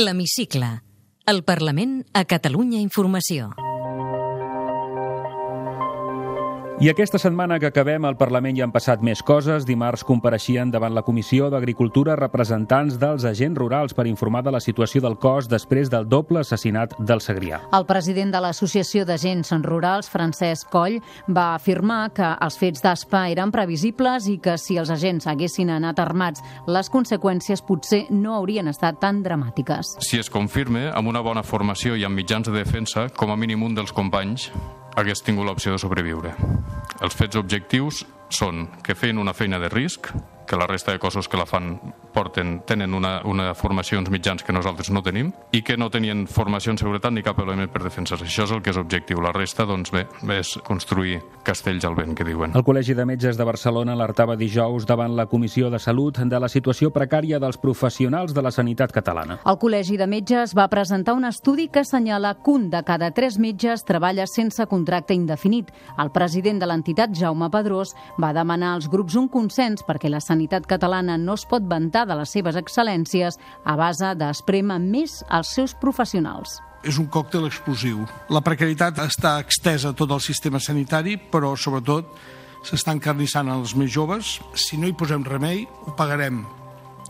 L'Hemicicle. 0.00 0.78
El 1.28 1.44
Parlament 1.44 2.00
a 2.16 2.24
Catalunya 2.24 2.80
Informació. 2.80 3.52
I 6.80 6.88
aquesta 6.88 7.18
setmana 7.20 7.58
que 7.60 7.68
acabem 7.68 8.06
al 8.08 8.14
Parlament 8.16 8.56
hi 8.56 8.62
han 8.64 8.70
passat 8.72 9.02
més 9.04 9.20
coses. 9.20 9.66
Dimarts 9.68 10.00
compareixien 10.08 10.70
davant 10.72 10.94
la 10.96 11.02
Comissió 11.04 11.50
d'Agricultura 11.52 12.14
representants 12.16 12.96
dels 12.96 13.26
agents 13.28 13.60
rurals 13.60 13.92
per 13.92 14.06
informar 14.08 14.40
de 14.46 14.54
la 14.54 14.62
situació 14.64 15.02
del 15.04 15.18
cos 15.20 15.50
després 15.52 15.90
del 15.92 16.08
doble 16.08 16.40
assassinat 16.40 16.94
del 16.96 17.20
Segrià. 17.20 17.60
El 17.76 17.84
president 17.84 18.32
de 18.32 18.40
l'Associació 18.40 19.04
d'Agents 19.04 19.52
Rurals, 19.60 20.08
Francesc 20.08 20.72
Coll, 20.72 20.96
va 21.28 21.50
afirmar 21.58 22.14
que 22.16 22.32
els 22.48 22.56
fets 22.56 22.80
d'ASPA 22.80 23.26
eren 23.36 23.52
previsibles 23.52 24.32
i 24.32 24.38
que 24.40 24.56
si 24.56 24.80
els 24.80 24.88
agents 24.88 25.28
haguessin 25.28 25.76
anat 25.76 26.00
armats, 26.00 26.40
les 26.64 26.88
conseqüències 26.88 27.60
potser 27.60 28.06
no 28.08 28.38
haurien 28.40 28.72
estat 28.72 29.04
tan 29.04 29.20
dramàtiques. 29.20 29.98
Si 30.00 30.16
es 30.16 30.32
confirma, 30.32 30.94
amb 30.96 31.12
una 31.12 31.20
bona 31.20 31.44
formació 31.44 31.92
i 31.92 32.08
amb 32.08 32.16
mitjans 32.16 32.48
de 32.48 32.56
defensa, 32.56 33.10
com 33.12 33.28
a 33.28 33.36
mínim 33.36 33.68
un 33.68 33.76
dels 33.76 33.92
companys 33.92 34.48
hagués 34.96 35.22
tingut 35.22 35.46
l'opció 35.46 35.74
de 35.74 35.80
sobreviure. 35.82 36.34
Els 37.00 37.16
fets 37.16 37.38
objectius 37.40 38.04
són 38.30 38.66
que 38.84 38.94
feien 38.94 39.18
una 39.18 39.34
feina 39.34 39.58
de 39.62 39.70
risc, 39.72 40.10
que 40.50 40.56
la 40.58 40.66
resta 40.66 40.90
de 40.90 40.98
cossos 40.98 41.28
que 41.28 41.38
la 41.38 41.46
fan 41.46 41.78
porten, 42.12 42.62
tenen 42.66 42.92
una, 42.92 43.20
una 43.22 43.52
formació, 43.54 44.00
uns 44.00 44.10
mitjans 44.10 44.42
que 44.42 44.52
nosaltres 44.52 44.90
no 44.90 44.98
tenim, 45.06 45.30
i 45.54 45.60
que 45.62 45.76
no 45.78 45.86
tenien 45.94 46.24
formació 46.26 46.72
en 46.74 46.80
seguretat 46.80 47.14
ni 47.14 47.22
cap 47.22 47.38
element 47.38 47.70
per 47.70 47.84
defensar-se. 47.84 48.26
Això 48.26 48.48
és 48.48 48.54
el 48.56 48.62
que 48.64 48.72
és 48.74 48.80
objectiu. 48.80 49.20
La 49.22 49.30
resta, 49.30 49.62
doncs 49.68 49.92
bé, 49.94 50.08
és 50.34 50.56
construir 50.66 51.20
castells 51.46 51.86
al 51.86 51.94
vent, 51.94 52.16
que 52.18 52.26
diuen. 52.26 52.56
El 52.58 52.64
Col·legi 52.66 52.96
de 52.98 53.06
Metges 53.06 53.38
de 53.38 53.46
Barcelona 53.46 53.94
alertava 53.94 54.34
dijous 54.34 54.88
davant 54.90 55.14
la 55.14 55.28
Comissió 55.30 55.70
de 55.70 55.78
Salut 55.78 56.18
de 56.18 56.40
la 56.42 56.50
situació 56.50 56.90
precària 56.90 57.38
dels 57.38 57.60
professionals 57.62 58.34
de 58.34 58.42
la 58.42 58.50
sanitat 58.50 58.90
catalana. 58.90 59.38
El 59.46 59.60
Col·legi 59.62 60.00
de 60.00 60.10
Metges 60.10 60.56
va 60.58 60.66
presentar 60.72 61.14
un 61.14 61.28
estudi 61.30 61.68
que 61.70 61.84
assenyala 61.84 62.34
que 62.42 62.50
un 62.50 62.66
de 62.74 62.82
cada 62.82 63.12
tres 63.14 63.38
metges 63.38 63.86
treballa 63.86 64.26
sense 64.26 64.66
contracte 64.66 65.14
indefinit. 65.14 65.70
El 65.94 66.10
president 66.10 66.58
de 66.58 66.66
l'entitat, 66.66 67.14
Jaume 67.14 67.52
Pedrós, 67.54 67.94
va 68.18 68.34
demanar 68.34 68.74
als 68.74 68.90
grups 68.90 69.14
un 69.14 69.30
consens 69.30 69.86
perquè 69.86 70.10
la 70.10 70.18
sanitat 70.18 70.39
catalana 70.48 71.18
no 71.18 71.34
es 71.34 71.44
pot 71.44 71.62
vantar 71.62 72.06
de 72.06 72.16
les 72.16 72.30
seves 72.30 72.56
excel·lències 72.56 73.36
a 73.64 73.76
base 73.76 74.14
d'esprema 74.16 74.78
més 74.78 75.20
als 75.28 75.54
seus 75.54 75.74
professionals 75.74 76.60
és 76.82 76.96
un 76.96 77.08
còctel 77.12 77.44
explosiu. 77.44 78.06
La 78.32 78.40
precarietat 78.44 79.00
està 79.04 79.34
extesa 79.42 79.90
a 79.90 79.96
tot 79.96 80.12
el 80.14 80.22
sistema 80.24 80.60
sanitari, 80.62 81.18
però 81.18 81.52
sobretot 81.52 82.14
s'estan 82.64 82.98
encarnissant 82.98 83.50
els 83.52 83.74
més 83.76 83.92
joves. 83.92 84.38
Si 84.54 84.78
no 84.80 84.88
hi 84.88 84.96
posem 84.96 85.24
remei, 85.26 85.66
ho 85.86 85.94
pagarem. 85.96 86.42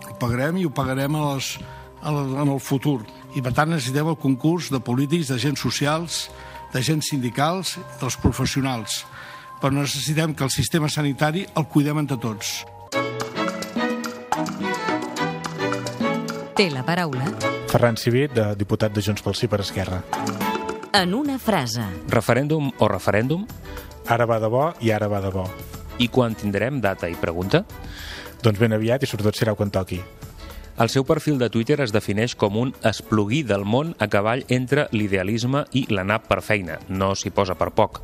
Ho 0.08 0.16
pagarem 0.18 0.58
i 0.58 0.66
ho 0.66 0.72
pagarem 0.74 1.14
a 1.16 1.34
les, 1.34 1.52
a 2.02 2.14
la, 2.14 2.24
en 2.42 2.50
el 2.50 2.60
futur. 2.62 3.00
I 3.34 3.42
per 3.44 3.54
tant 3.54 3.70
necessitem 3.70 4.10
el 4.10 4.18
concurs 4.18 4.70
de 4.74 4.82
polítics, 4.82 5.30
d'agents 5.30 5.62
socials, 5.62 6.24
d'agents 6.74 7.12
sindicals, 7.12 7.76
dels 8.00 8.18
professionals. 8.18 9.04
Però 9.60 9.72
necessitem 9.74 10.34
que 10.34 10.46
el 10.46 10.54
sistema 10.54 10.88
sanitari 10.88 11.46
el 11.54 11.68
cuidem 11.70 12.02
entre 12.02 12.18
tots. 12.18 12.60
Té 16.60 16.66
la 16.68 16.82
paraula. 16.84 17.24
Ferran 17.70 17.96
Civit, 17.96 18.34
de 18.36 18.50
diputat 18.52 18.92
de 18.92 19.00
Junts 19.00 19.22
pel 19.24 19.32
Sí 19.32 19.48
per 19.48 19.62
Esquerra. 19.64 20.02
En 20.92 21.14
una 21.16 21.38
frase. 21.40 21.86
Referèndum 22.12 22.66
o 22.76 22.88
referèndum? 22.92 23.46
Ara 24.12 24.26
va 24.28 24.36
de 24.42 24.50
bo 24.52 24.66
i 24.84 24.90
ara 24.92 25.08
va 25.08 25.22
de 25.24 25.30
bo. 25.32 25.46
I 26.04 26.10
quan 26.12 26.36
tindrem 26.36 26.82
data 26.84 27.08
i 27.08 27.16
pregunta? 27.16 27.62
Doncs 28.44 28.60
ben 28.60 28.76
aviat 28.76 29.00
i 29.00 29.08
sobretot 29.08 29.40
serà 29.40 29.54
quan 29.56 29.72
toqui. 29.72 30.02
El 30.76 30.92
seu 30.92 31.06
perfil 31.08 31.40
de 31.40 31.48
Twitter 31.48 31.80
es 31.80 31.96
defineix 31.96 32.36
com 32.36 32.60
un 32.60 32.74
esplugui 32.84 33.40
del 33.40 33.64
món 33.64 33.94
a 33.96 34.10
cavall 34.12 34.44
entre 34.52 34.90
l'idealisme 34.92 35.64
i 35.72 35.86
l'anar 35.88 36.20
per 36.28 36.42
feina. 36.44 36.76
No 36.88 37.14
s'hi 37.16 37.32
posa 37.32 37.56
per 37.56 37.70
poc. 37.72 38.02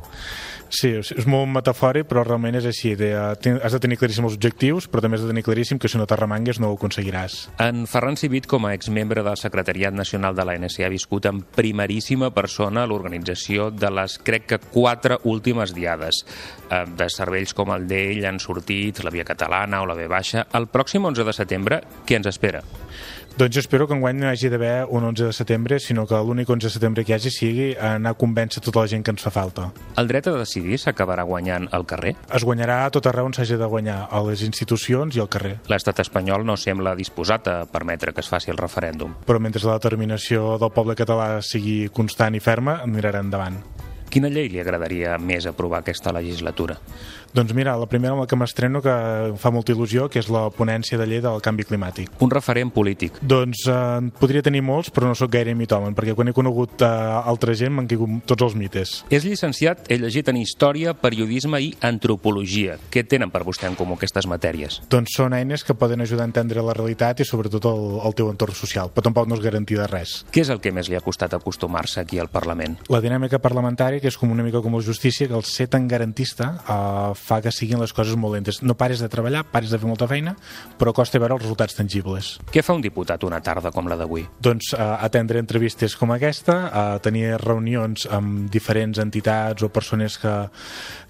Sí, 0.69 0.91
és 0.99 1.27
molt 1.29 1.47
metafòric, 1.51 2.07
però 2.09 2.23
realment 2.25 2.57
és 2.59 2.67
així. 2.67 2.93
De, 2.99 3.11
has 3.15 3.75
de 3.75 3.79
tenir 3.83 3.97
claríssims 3.99 4.27
els 4.31 4.37
objectius, 4.37 4.87
però 4.91 5.03
també 5.03 5.17
has 5.17 5.23
de 5.23 5.31
tenir 5.31 5.45
claríssim 5.45 5.79
que 5.79 5.89
si 5.91 5.99
no 5.99 6.07
t'arremangues 6.09 6.59
no 6.59 6.71
ho 6.71 6.77
aconseguiràs. 6.77 7.37
En 7.63 7.85
Ferran 7.89 8.19
Civit, 8.19 8.49
com 8.49 8.67
a 8.67 8.73
exmembre 8.75 9.23
del 9.23 9.39
Secretariat 9.39 9.95
Nacional 9.95 10.35
de 10.35 10.45
l'ANC, 10.47 10.79
ha 10.83 10.91
viscut 10.91 11.29
en 11.29 11.41
primeríssima 11.55 12.31
persona 12.35 12.85
l'organització 12.89 13.69
de 13.71 13.91
les, 13.93 14.17
crec 14.27 14.47
que, 14.51 14.61
quatre 14.73 15.19
últimes 15.29 15.73
diades. 15.75 16.23
Eh, 16.67 16.83
de 16.97 17.09
cervells 17.13 17.55
com 17.57 17.71
el 17.75 17.87
d'ell 17.87 18.25
han 18.27 18.41
sortit 18.43 19.03
la 19.03 19.13
Via 19.13 19.27
Catalana 19.27 19.81
o 19.81 19.87
la 19.87 19.95
V 19.97 20.09
Baixa. 20.11 20.47
El 20.57 20.67
pròxim 20.71 21.07
11 21.07 21.27
de 21.27 21.35
setembre, 21.35 21.81
què 22.05 22.19
ens 22.19 22.27
espera? 22.33 22.63
Doncs 23.37 23.53
jo 23.53 23.59
espero 23.59 23.85
que 23.85 23.93
enguany 23.93 24.17
no 24.17 24.25
hi 24.25 24.31
hagi 24.31 24.49
d'haver 24.49 24.87
un 24.89 25.03
11 25.11 25.27
de 25.27 25.33
setembre, 25.37 25.77
sinó 25.77 26.07
que 26.09 26.17
l'únic 26.25 26.49
11 26.49 26.65
de 26.65 26.71
setembre 26.73 27.03
que 27.05 27.11
hi 27.11 27.15
hagi 27.19 27.29
sigui 27.29 27.67
anar 27.77 28.15
a 28.15 28.17
convèncer 28.17 28.63
tota 28.65 28.81
la 28.81 28.89
gent 28.89 29.03
que 29.05 29.13
ens 29.13 29.21
fa 29.21 29.29
falta. 29.29 29.67
El 30.01 30.09
dret 30.09 30.25
a 30.25 30.33
decidir 30.39 30.79
s'acabarà 30.81 31.21
guanyant 31.21 31.67
al 31.69 31.85
carrer? 31.85 32.15
Es 32.33 32.41
guanyarà 32.41 32.79
a 32.87 32.89
tot 32.89 33.05
arreu 33.05 33.29
on 33.29 33.37
s'hagi 33.37 33.59
de 33.61 33.69
guanyar, 33.69 33.99
a 34.09 34.23
les 34.25 34.41
institucions 34.41 35.13
i 35.13 35.21
al 35.21 35.29
carrer. 35.29 35.59
L'estat 35.69 36.01
espanyol 36.01 36.47
no 36.49 36.57
sembla 36.57 36.95
disposat 36.97 37.51
a 37.53 37.57
permetre 37.69 38.09
que 38.09 38.25
es 38.25 38.31
faci 38.33 38.49
el 38.49 38.57
referèndum. 38.57 39.13
Però 39.29 39.37
mentre 39.37 39.61
la 39.69 39.77
determinació 39.77 40.57
del 40.57 40.73
poble 40.73 40.97
català 40.97 41.35
sigui 41.45 41.91
constant 41.93 42.33
i 42.33 42.41
ferma, 42.41 42.79
anirà 42.89 43.19
endavant. 43.21 43.61
Quina 44.09 44.29
llei 44.33 44.47
li 44.49 44.61
agradaria 44.63 45.17
més 45.19 45.45
aprovar 45.45 45.83
aquesta 45.83 46.13
legislatura? 46.15 46.77
Doncs 47.35 47.53
mira, 47.57 47.75
la 47.77 47.87
primera 47.89 48.13
amb 48.15 48.23
la 48.23 48.27
que 48.29 48.37
m'estreno 48.39 48.81
que 48.83 48.93
fa 49.39 49.51
molta 49.53 49.73
il·lusió, 49.73 50.07
que 50.11 50.21
és 50.21 50.29
la 50.33 50.47
ponència 50.53 50.97
de 50.99 51.07
llei 51.09 51.21
del 51.23 51.41
canvi 51.43 51.65
climàtic. 51.67 52.11
Un 52.23 52.31
referent 52.33 52.71
polític. 52.73 53.19
Doncs 53.21 53.65
eh, 53.71 54.11
podria 54.19 54.43
tenir 54.45 54.63
molts, 54.65 54.91
però 54.93 55.09
no 55.09 55.17
sóc 55.17 55.31
gaire 55.33 55.55
mitòmen, 55.57 55.95
perquè 55.97 56.15
quan 56.17 56.31
he 56.31 56.35
conegut 56.35 56.83
eh, 56.85 56.87
altra 56.87 57.55
gent 57.57 57.75
m'han 57.75 57.89
caigut 57.89 58.23
tots 58.29 58.47
els 58.47 58.57
mites. 58.59 58.93
És 59.13 59.27
llicenciat, 59.27 59.85
he 59.91 59.99
llegit 60.01 60.29
en 60.31 60.39
Història, 60.41 60.95
Periodisme 60.97 61.61
i 61.63 61.73
Antropologia. 61.85 62.77
Què 62.93 63.03
tenen 63.07 63.31
per 63.33 63.43
vostè 63.47 63.69
en 63.69 63.77
comú 63.79 63.97
aquestes 63.97 64.27
matèries? 64.29 64.81
Doncs 64.89 65.17
són 65.17 65.35
eines 65.37 65.65
que 65.67 65.77
poden 65.77 66.01
ajudar 66.05 66.25
a 66.25 66.31
entendre 66.31 66.63
la 66.65 66.75
realitat 66.77 67.21
i 67.21 67.27
sobretot 67.27 67.67
el, 67.69 67.85
el 68.07 68.17
teu 68.17 68.31
entorn 68.31 68.55
social, 68.57 68.91
però 68.93 69.07
tampoc 69.09 69.29
no 69.29 69.37
és 69.37 69.43
garantia 69.43 69.83
de 69.83 69.89
res. 69.91 70.21
Què 70.33 70.43
és 70.45 70.51
el 70.53 70.61
que 70.63 70.73
més 70.75 70.89
li 70.89 70.97
ha 70.97 71.03
costat 71.05 71.35
acostumar-se 71.37 72.01
aquí 72.01 72.21
al 72.21 72.31
Parlament? 72.33 72.77
La 72.93 73.01
dinàmica 73.03 73.41
parlamentària, 73.43 74.01
que 74.03 74.11
és 74.11 74.17
com 74.19 74.31
una 74.33 74.45
mica 74.45 74.61
com 74.63 74.75
la 74.77 74.83
justícia, 74.85 75.27
que 75.27 75.37
el 75.37 75.45
ser 75.47 75.69
tan 75.73 75.87
garantista 75.87 76.53
eh, 76.63 77.16
fa 77.17 77.39
que 77.43 77.51
siguin 77.53 77.81
les 77.81 77.93
coses 77.95 78.17
molt 78.19 78.37
lentes. 78.37 78.61
No 78.61 78.77
pares 78.77 79.01
de 79.03 79.09
treballar, 79.11 79.43
pares 79.51 79.73
de 79.73 79.79
fer 79.81 79.89
molta 79.89 80.07
feina, 80.09 80.35
però 80.79 80.93
costa 80.95 81.19
veure 81.21 81.37
els 81.37 81.43
resultats 81.43 81.77
tangibles. 81.77 82.35
Què 82.53 82.63
fa 82.65 82.75
un 82.77 82.83
diputat 82.85 83.25
una 83.27 83.41
tarda 83.43 83.73
com 83.75 83.89
la 83.89 83.97
d'avui? 83.99 84.27
Doncs 84.43 84.73
uh, 84.77 84.95
atendre 85.03 85.41
entrevistes 85.43 85.97
com 85.99 86.13
aquesta, 86.15 86.57
uh, 86.67 86.85
tenir 87.03 87.35
reunions 87.43 88.07
amb 88.13 88.47
diferents 88.53 89.01
entitats 89.03 89.65
o 89.65 89.71
persones 89.73 90.19
que, 90.21 90.35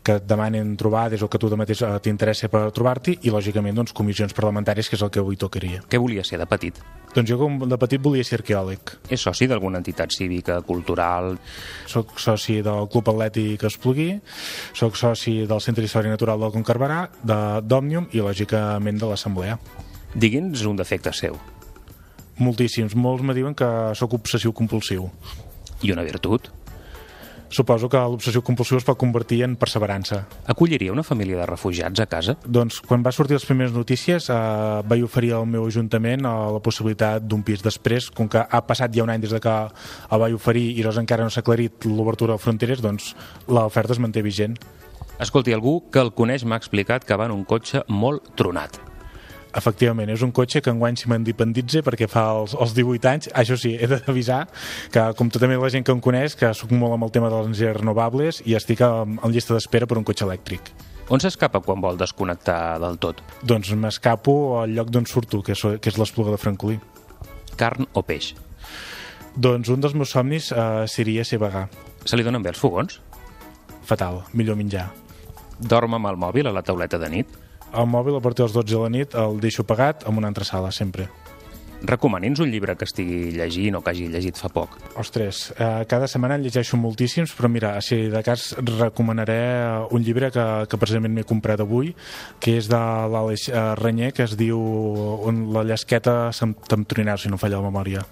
que 0.07 0.15
et 0.21 0.27
demanen 0.27 0.77
trobades 0.79 1.23
o 1.23 1.27
que 1.27 1.39
tu 1.41 1.49
de 1.51 1.57
mateix 1.59 1.81
uh, 1.83 1.97
t'interessa 1.99 2.47
per 2.51 2.69
trobar-t'hi 2.71 3.17
i, 3.27 3.31
lògicament, 3.33 3.75
doncs, 3.75 3.91
comissions 3.97 4.31
parlamentàries, 4.35 4.87
que 4.87 4.95
és 4.95 5.03
el 5.03 5.11
que 5.11 5.19
avui 5.19 5.35
tocaria. 5.39 5.81
Què 5.91 5.99
volia 5.99 6.23
ser 6.23 6.39
de 6.39 6.47
petit? 6.47 6.79
Doncs 7.11 7.27
jo 7.27 7.37
com 7.41 7.57
de 7.67 7.79
petit 7.81 8.03
volia 8.03 8.23
ser 8.23 8.39
arqueòleg. 8.39 8.93
És 9.11 9.25
soci 9.27 9.49
d'alguna 9.51 9.81
entitat 9.81 10.13
cívica, 10.15 10.61
cultural? 10.63 11.33
Soc 11.91 12.15
soci 12.23 12.61
del 12.63 12.87
Club 12.93 13.11
Atlètic 13.11 13.65
Esplugui, 13.67 14.13
soc 14.77 14.95
soci 14.99 15.41
del 15.49 15.63
Centre 15.65 15.83
d'Història 15.83 16.13
Natural 16.13 16.39
del 16.45 16.53
Concarbarà, 16.55 17.01
d'Òmnium 17.27 18.07
i, 18.13 18.23
lògicament, 18.23 19.01
de 19.01 19.11
l'Assemblea. 19.11 19.57
Digui'ns 20.15 20.63
un 20.69 20.79
defecte 20.79 21.11
seu. 21.11 21.35
Moltíssims. 22.39 22.95
Molts 22.95 23.25
me 23.25 23.35
diuen 23.35 23.57
que 23.57 23.67
sóc 23.97 24.15
obsessiu-compulsiu. 24.21 25.09
I 25.83 25.91
una 25.91 26.05
virtut? 26.07 26.51
Suposo 27.49 27.87
que 27.87 27.99
l'obsessió 27.99 28.41
compulsiva 28.43 28.81
es 28.81 28.85
pot 28.87 28.97
convertir 28.99 29.41
en 29.45 29.55
perseverança. 29.59 30.23
Acolliria 30.51 30.91
una 30.91 31.05
família 31.07 31.39
de 31.39 31.45
refugiats 31.47 32.01
a 32.03 32.07
casa? 32.11 32.35
Doncs 32.43 32.81
quan 32.83 33.05
va 33.05 33.13
sortir 33.15 33.37
les 33.37 33.45
primeres 33.47 33.75
notícies 33.75 34.27
eh, 34.29 34.39
vaig 34.87 35.05
oferir 35.05 35.33
al 35.37 35.47
meu 35.47 35.67
ajuntament 35.67 36.27
eh, 36.27 36.33
la 36.57 36.63
possibilitat 36.63 37.23
d'un 37.23 37.45
pis. 37.47 37.63
Després, 37.63 38.09
com 38.11 38.27
que 38.31 38.43
ha 38.43 38.63
passat 38.67 38.91
ja 38.95 39.05
un 39.05 39.13
any 39.13 39.23
des 39.23 39.35
de 39.35 39.39
que 39.43 39.55
el 39.55 40.23
vaig 40.23 40.35
oferir 40.35 40.67
i 40.75 40.83
doncs 40.83 40.99
encara 41.03 41.23
no 41.23 41.31
s'ha 41.31 41.45
aclarit 41.45 41.87
l'obertura 41.87 42.35
de 42.35 42.43
fronteres, 42.43 42.83
doncs 42.83 43.13
l'oferta 43.47 43.95
es 43.95 44.03
manté 44.03 44.25
vigent. 44.25 44.59
Escolti, 45.23 45.55
algú 45.55 45.79
que 45.89 46.03
el 46.03 46.13
coneix 46.13 46.45
m'ha 46.45 46.59
explicat 46.59 47.07
que 47.07 47.17
va 47.17 47.31
en 47.31 47.33
un 47.39 47.47
cotxe 47.47 47.81
molt 47.87 48.35
tronat. 48.37 48.86
Efectivament, 49.55 50.09
és 50.11 50.23
un 50.25 50.33
cotxe 50.35 50.61
que 50.61 50.71
enguany 50.73 50.97
s'hi 50.99 51.09
m'independitza 51.11 51.83
perquè 51.85 52.09
fa 52.11 52.25
els, 52.39 52.55
els 52.57 52.73
18 52.75 53.09
anys. 53.11 53.29
Això 53.37 53.55
sí, 53.59 53.75
he 53.79 53.87
d'avisar 53.87 54.43
que, 54.91 55.05
com 55.17 55.31
tota 55.31 55.47
la 55.47 55.71
gent 55.73 55.85
que 55.87 55.95
em 55.95 56.01
coneix, 56.03 56.35
que 56.35 56.51
sóc 56.53 56.71
molt 56.71 56.97
amb 56.97 57.07
el 57.07 57.13
tema 57.15 57.29
de 57.29 57.37
les 57.37 57.47
energies 57.51 57.77
renovables 57.79 58.41
i 58.45 58.57
estic 58.59 58.83
en, 58.85 59.17
en 59.23 59.31
llista 59.31 59.55
d'espera 59.55 59.87
per 59.87 59.97
un 59.97 60.05
cotxe 60.07 60.27
elèctric. 60.27 60.73
On 61.09 61.21
s'escapa 61.23 61.61
quan 61.63 61.79
vol 61.79 61.95
desconnectar 61.95 62.79
del 62.83 62.97
tot? 62.99 63.21
Doncs 63.47 63.71
m'escapo 63.79 64.59
al 64.59 64.75
lloc 64.75 64.91
d'on 64.91 65.07
surto, 65.07 65.39
que 65.39 65.55
és, 65.55 65.63
que 65.79 65.93
és 65.93 65.99
l'Espluga 65.99 66.33
de 66.33 66.41
Francolí. 66.41 66.81
Carn 67.55 67.87
o 67.95 68.03
peix? 68.03 68.33
Doncs 69.37 69.71
un 69.71 69.79
dels 69.79 69.95
meus 69.95 70.11
somnis 70.11 70.51
eh, 70.51 70.83
seria 70.91 71.23
ser 71.23 71.39
vegà. 71.39 71.67
Se 72.03 72.19
li 72.19 72.27
donen 72.27 72.43
bé 72.43 72.51
els 72.51 72.59
fogons? 72.59 72.99
Fatal, 73.87 74.25
millor 74.35 74.59
menjar. 74.59 74.89
Dorm 75.57 75.95
amb 75.95 76.11
el 76.11 76.19
mòbil 76.19 76.49
a 76.49 76.53
la 76.53 76.65
tauleta 76.65 76.99
de 76.99 77.09
nit? 77.13 77.37
El 77.75 77.87
mòbil 77.91 78.17
a 78.17 78.23
partir 78.23 78.45
dels 78.45 78.55
12 78.55 78.73
de 78.73 78.83
la 78.83 78.91
nit 78.91 79.15
el 79.15 79.41
deixo 79.43 79.65
pagat 79.67 80.07
en 80.07 80.17
una 80.17 80.29
altra 80.31 80.45
sala, 80.47 80.71
sempre. 80.71 81.09
Recomani'ns 81.77 82.39
un 82.41 82.49
llibre 82.49 82.73
que 82.73 82.87
estigui 82.87 83.35
llegint 83.35 83.75
o 83.77 83.83
que 83.85 83.91
hagi 83.91 84.07
llegit 84.09 84.39
fa 84.39 84.49
poc. 84.49 84.77
Ostres, 84.97 85.51
eh, 85.59 85.85
cada 85.89 86.07
setmana 86.07 86.35
en 86.39 86.45
llegeixo 86.47 86.77
moltíssims, 86.77 87.35
però 87.37 87.51
mira, 87.53 87.75
si 87.81 88.07
de 88.09 88.23
cas 88.25 88.55
recomanaré 88.57 89.85
un 89.91 90.01
llibre 90.01 90.31
que, 90.31 90.45
que 90.69 90.79
precisament 90.81 91.13
m'he 91.13 91.27
comprat 91.27 91.61
avui, 91.61 91.93
que 92.39 92.57
és 92.57 92.69
de 92.71 92.79
l'Aleix 93.13 93.49
eh, 93.49 93.75
Renyer, 93.77 94.13
que 94.13 94.25
es 94.25 94.33
diu 94.39 94.57
On 95.27 95.51
la 95.53 95.63
llesqueta 95.63 96.31
se'm 96.31 96.55
si 97.17 97.29
no 97.29 97.37
falla 97.37 97.61
la 97.61 97.69
memòria. 97.69 98.05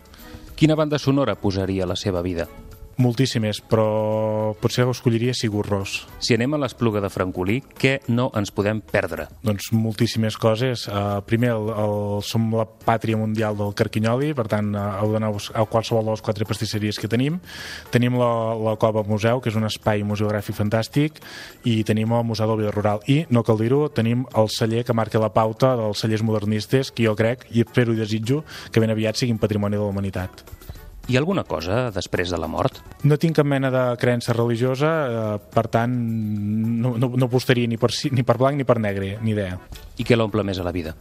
Quina 0.56 0.76
banda 0.76 1.00
sonora 1.00 1.36
posaria 1.36 1.84
a 1.84 1.88
la 1.88 1.96
seva 1.96 2.22
vida? 2.22 2.48
Moltíssimes, 2.96 3.60
però 3.60 4.56
potser 4.62 4.86
escolliria 4.88 5.34
Sigur 5.36 5.66
Ros. 5.68 6.06
Si 6.24 6.32
anem 6.32 6.54
a 6.56 6.60
l'Espluga 6.62 7.02
de 7.04 7.10
Francolí, 7.12 7.58
què 7.76 7.98
no 8.08 8.30
ens 8.40 8.54
podem 8.56 8.80
perdre? 8.80 9.26
Doncs 9.44 9.68
moltíssimes 9.76 10.38
coses. 10.40 10.86
Uh, 10.88 11.20
primer, 11.28 11.52
el, 11.58 11.68
el, 11.76 11.96
som 12.24 12.48
la 12.56 12.64
pàtria 12.64 13.20
mundial 13.20 13.60
del 13.60 13.76
carquinyoli, 13.76 14.32
per 14.38 14.48
tant, 14.52 14.72
uh, 14.72 14.86
heu 15.02 15.12
d'anar 15.12 15.34
a 15.36 15.66
qualsevol 15.68 16.08
de 16.08 16.16
les 16.16 16.24
quatre 16.24 16.48
pastisseries 16.48 17.02
que 17.02 17.12
tenim. 17.12 17.42
Tenim 17.92 18.16
la, 18.22 18.32
la 18.64 18.78
Cova 18.80 19.04
Museu, 19.04 19.44
que 19.44 19.52
és 19.52 19.60
un 19.60 19.68
espai 19.68 20.08
museogràfic 20.08 20.56
fantàstic, 20.56 21.20
i 21.68 21.82
tenim 21.84 22.16
el 22.16 22.24
Museu 22.32 22.48
del 22.54 22.64
Vida 22.64 22.76
Rural. 22.78 23.04
I, 23.12 23.26
no 23.28 23.44
cal 23.44 23.60
dir-ho, 23.60 23.90
tenim 23.92 24.24
el 24.40 24.48
celler 24.56 24.86
que 24.88 24.96
marca 24.96 25.20
la 25.20 25.34
pauta 25.36 25.76
dels 25.76 26.00
cellers 26.00 26.24
modernistes, 26.24 26.96
que 26.96 27.10
jo 27.10 27.18
crec, 27.20 27.50
i 27.52 27.68
espero 27.68 27.92
i 27.92 28.00
desitjo, 28.00 28.46
que 28.72 28.80
ben 28.80 28.96
aviat 28.96 29.20
siguin 29.20 29.42
patrimoni 29.42 29.76
de 29.76 29.84
la 29.84 29.92
humanitat. 29.92 30.55
Hi 31.06 31.18
ha 31.18 31.20
alguna 31.22 31.44
cosa 31.46 31.92
després 31.94 32.32
de 32.34 32.38
la 32.42 32.48
mort? 32.50 32.80
No 33.06 33.20
tinc 33.22 33.38
cap 33.38 33.46
mena 33.46 33.70
de 33.70 33.84
creença 34.02 34.34
religiosa, 34.34 34.94
eh, 35.06 35.36
per 35.54 35.68
tant, 35.70 35.94
no, 36.82 36.96
no, 36.98 37.12
no 37.14 37.28
apostaria 37.30 37.70
ni 37.70 37.78
per, 37.78 37.92
ni 38.10 38.26
per 38.26 38.40
blanc 38.42 38.58
ni 38.58 38.66
per 38.66 38.80
negre, 38.82 39.12
ni 39.22 39.36
idea. 39.36 39.60
I 40.02 40.08
què 40.08 40.18
l'omple 40.18 40.42
més 40.48 40.58
a 40.58 40.66
la 40.66 40.74
vida? 40.74 40.96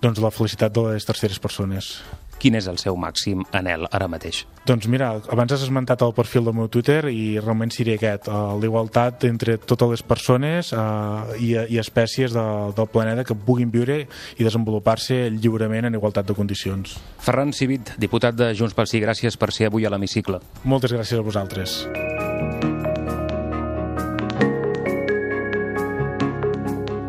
Doncs 0.00 0.22
la 0.24 0.32
felicitat 0.32 0.72
de 0.72 0.86
les 0.94 1.04
terceres 1.04 1.42
persones. 1.42 1.98
Quin 2.38 2.54
és 2.54 2.68
el 2.70 2.78
seu 2.78 2.94
màxim 2.94 3.42
anel 3.56 3.88
ara 3.90 4.06
mateix? 4.10 4.44
Doncs 4.68 4.86
mira, 4.90 5.10
abans 5.32 5.52
has 5.54 5.64
esmentat 5.66 6.04
el 6.06 6.14
perfil 6.14 6.46
del 6.46 6.54
meu 6.54 6.68
Twitter 6.70 7.00
i 7.10 7.38
realment 7.40 7.72
seria 7.74 7.96
aquest, 7.98 8.30
l'igualtat 8.62 9.26
entre 9.26 9.56
totes 9.58 9.90
les 9.96 10.04
persones 10.06 10.70
uh, 10.70 11.34
i, 11.42 11.56
i 11.58 11.80
espècies 11.82 12.36
de, 12.36 12.46
del 12.78 12.90
planeta 12.94 13.26
que 13.26 13.34
puguin 13.34 13.72
viure 13.74 14.04
i 14.04 14.46
desenvolupar-se 14.46 15.24
lliurement 15.34 15.90
en 15.90 15.98
igualtat 15.98 16.30
de 16.30 16.38
condicions. 16.38 16.94
Ferran 17.18 17.50
Civit, 17.52 17.96
diputat 17.98 18.38
de 18.38 18.52
Junts 18.54 18.76
pel 18.78 18.86
Sí, 18.86 19.02
gràcies 19.02 19.36
per 19.36 19.50
ser 19.52 19.72
avui 19.72 19.84
a 19.84 19.90
l'hemicicle. 19.90 20.38
Moltes 20.62 20.94
gràcies 20.94 21.18
a 21.18 21.26
vosaltres. 21.26 21.82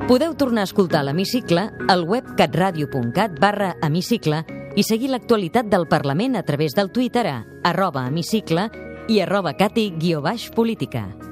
Podeu 0.09 0.33
tornar 0.33 0.63
a 0.65 0.67
escoltar 0.71 1.03
l'hemicicle 1.05 1.67
al 1.85 2.07
web 2.09 2.33
catradio.cat 2.33 3.37
barra 3.37 3.75
hemicicle 3.85 4.41
i 4.75 4.83
seguir 4.83 5.09
l'actualitat 5.09 5.69
del 5.71 5.87
Parlament 5.87 6.35
a 6.35 6.43
través 6.43 6.75
del 6.77 6.91
Twitter 6.91 7.25
a 7.27 7.39
arroba 7.63 8.07
hemicicle 8.07 8.69
i 9.09 9.21
arroba 9.21 9.55
cati-política. 9.57 11.28